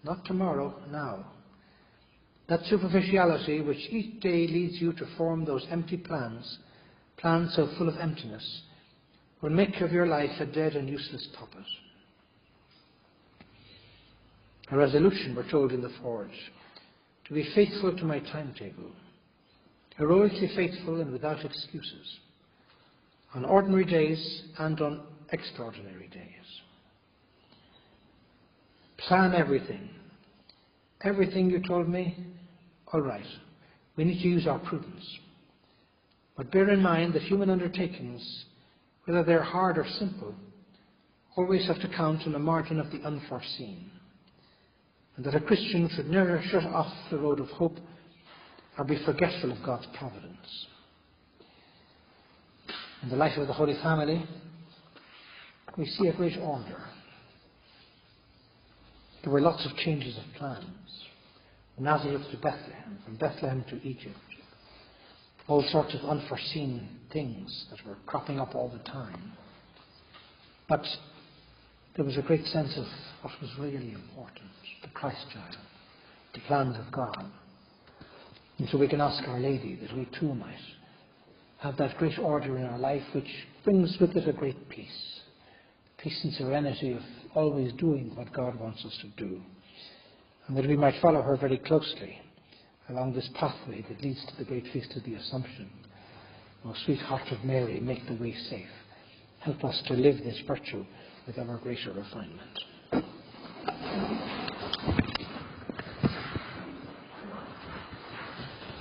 not 0.04 0.26
tomorrow, 0.26 0.76
now. 0.92 1.26
That 2.48 2.62
superficiality 2.66 3.62
which 3.62 3.90
each 3.90 4.22
day 4.22 4.48
leads 4.48 4.82
you 4.82 4.94
to 4.94 5.18
form 5.18 5.46
those 5.46 5.66
empty 5.70 5.98
plans, 5.98 6.60
plans 7.18 7.54
so 7.56 7.70
full 7.78 7.90
of 7.90 7.98
emptiness, 7.98 8.62
will 9.42 9.50
make 9.50 9.82
of 9.82 9.92
your 9.92 10.08
life 10.08 10.40
a 10.40 10.46
dead 10.46 10.76
and 10.76 10.90
useless 10.90 11.28
puppet. 11.38 11.66
A 14.72 14.78
resolution, 14.78 15.36
we're 15.36 15.50
told 15.50 15.72
in 15.72 15.82
the 15.82 15.92
Forge, 16.02 16.52
to 17.26 17.34
be 17.34 17.48
faithful 17.54 17.96
to 17.96 18.06
my 18.06 18.20
timetable, 18.20 18.92
heroically 19.98 20.52
faithful 20.56 21.02
and 21.02 21.12
without 21.12 21.46
excuses, 21.46 22.20
on 23.36 23.46
ordinary 23.46 23.86
days 23.86 24.44
and 24.58 24.80
on 24.82 25.04
extraordinary 25.32 26.08
days. 26.08 26.62
Plan 28.98 29.36
everything. 29.36 29.90
Everything 31.04 31.52
you 31.52 31.62
told 31.62 31.88
me? 31.88 32.18
All 32.92 33.02
right. 33.02 33.26
We 33.96 34.04
need 34.04 34.22
to 34.22 34.28
use 34.28 34.48
our 34.48 34.60
prudence. 34.60 35.06
But 36.36 36.52
bear 36.52 36.70
in 36.70 36.82
mind 36.82 37.14
that 37.14 37.22
human 37.22 37.50
undertakings, 37.50 38.46
whether 39.06 39.24
they're 39.24 39.44
hard 39.44 39.78
or 39.78 39.86
simple, 40.00 40.34
always 41.38 41.68
have 41.68 41.80
to 41.82 41.96
count 41.96 42.24
on 42.26 42.34
the 42.34 42.40
margin 42.40 42.80
of 42.80 42.92
the 42.92 43.02
unforeseen. 43.02 43.92
And 45.16 45.26
that 45.26 45.36
a 45.36 45.40
Christian 45.40 45.90
should 45.96 46.10
never 46.10 46.42
shut 46.52 46.64
off 46.64 46.92
the 47.10 47.18
road 47.18 47.40
of 47.40 47.48
hope 47.50 47.78
or 48.78 48.84
be 48.84 48.98
forgetful 49.06 49.52
of 49.52 49.64
God's 49.64 49.88
providence. 49.98 50.68
In 53.02 53.10
the 53.10 53.16
life 53.16 53.38
of 53.38 53.48
the 53.48 53.54
Holy 53.54 53.76
Family, 53.82 54.26
we 55.78 55.86
see 55.86 56.08
a 56.08 56.14
great 56.14 56.38
order. 56.38 56.84
There 59.24 59.32
were 59.32 59.42
lots 59.42 59.66
of 59.66 59.76
changes 59.78 60.18
of 60.18 60.24
plans. 60.38 60.66
Nazareth 61.78 62.30
to 62.32 62.38
Bethlehem, 62.38 63.00
from 63.04 63.18
Bethlehem 63.18 63.66
to 63.70 63.76
Egypt. 63.88 64.16
All 65.48 65.64
sorts 65.70 65.94
of 65.94 66.10
unforeseen 66.10 66.88
things 67.12 67.68
that 67.70 67.86
were 67.88 67.98
cropping 68.06 68.40
up 68.40 68.56
all 68.56 68.70
the 68.70 68.84
time. 68.90 69.34
But 70.68 70.86
there 71.96 72.06
was 72.06 72.18
a 72.18 72.22
great 72.22 72.46
sense 72.46 72.78
of 72.78 72.86
what 73.22 73.34
was 73.42 73.52
really 73.60 73.92
important 73.92 74.50
the 74.86 74.92
Christ 74.92 75.26
child, 75.34 75.58
the 76.34 76.40
plans 76.42 76.78
of 76.78 76.92
God. 76.92 77.26
And 78.58 78.70
so 78.70 78.78
we 78.78 78.88
can 78.88 79.02
ask 79.02 79.28
Our 79.28 79.40
Lady 79.40 79.76
that 79.82 79.96
we 79.96 80.08
too 80.20 80.34
might 80.34 80.56
have 81.60 81.78
that 81.78 81.98
great 81.98 82.20
order 82.20 82.58
in 82.58 82.66
our 82.66 82.78
life 82.78 83.04
which 83.14 83.48
brings 83.64 83.98
with 84.00 84.16
it 84.16 84.30
a 84.30 84.34
great 84.34 84.70
peace. 84.70 85.22
Peace 85.98 86.20
and 86.24 86.34
serenity 86.34 86.94
of 86.94 87.02
always 87.34 87.74
doing 87.74 88.12
what 88.16 88.32
God 88.32 88.60
wants 88.60 88.86
us 88.86 88.98
to 89.02 89.08
do. 89.26 89.42
And 90.48 90.56
that 90.56 90.68
we 90.68 90.78
might 90.78 91.02
follow 91.02 91.24
her 91.24 91.36
very 91.38 91.58
closely 91.58 92.20
along 92.90 93.14
this 93.14 93.30
pathway 93.34 93.84
that 93.90 94.04
leads 94.04 94.24
to 94.26 94.36
the 94.38 94.44
great 94.44 94.68
feast 94.72 94.96
of 94.96 95.04
the 95.04 95.16
Assumption. 95.16 95.68
O 96.66 96.76
sweet 96.86 97.00
heart 97.00 97.32
of 97.32 97.44
Mary, 97.44 97.80
make 97.80 98.06
the 98.08 98.14
way 98.14 98.36
safe. 98.50 98.70
Help 99.40 99.64
us 99.64 99.82
to 99.88 99.94
live 99.94 100.18
this 100.18 100.40
virtue 100.48 100.86
with 101.26 101.40
ever 101.40 101.58
greater 101.58 101.92
refinement. 101.92 102.60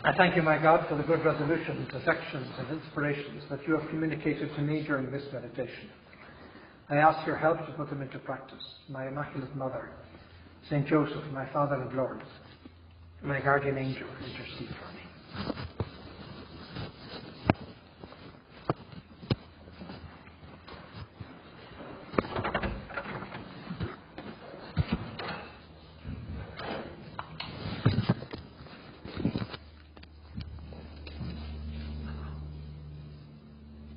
I 0.07 0.13
thank 0.19 0.37
you, 0.37 0.43
my 0.43 0.59
God, 0.59 0.87
for 0.87 0.97
the 0.97 1.03
good 1.03 1.25
resolutions, 1.25 1.89
affections, 1.95 2.47
and 2.59 2.79
inspirations 2.79 3.43
that 3.49 3.67
you 3.67 3.79
have 3.79 3.89
communicated 3.89 4.55
to 4.55 4.61
me 4.61 4.83
during 4.83 5.11
this 5.11 5.25
meditation. 5.33 5.89
I 6.91 6.97
ask 6.97 7.27
your 7.27 7.37
help 7.37 7.65
to 7.65 7.73
put 7.73 7.89
them 7.89 8.03
into 8.03 8.19
practice. 8.19 8.63
My 8.91 9.09
Immaculate 9.09 9.57
Mother, 9.57 9.89
St. 10.69 10.87
Joseph, 10.87 11.25
my 11.33 11.51
Father 11.55 11.77
and 11.77 11.97
Lord, 11.97 12.23
My 13.23 13.41
guardian 13.41 13.79
angel, 13.79 14.07
intercede 14.27 14.77
for 14.77 15.55
me. 15.55 15.64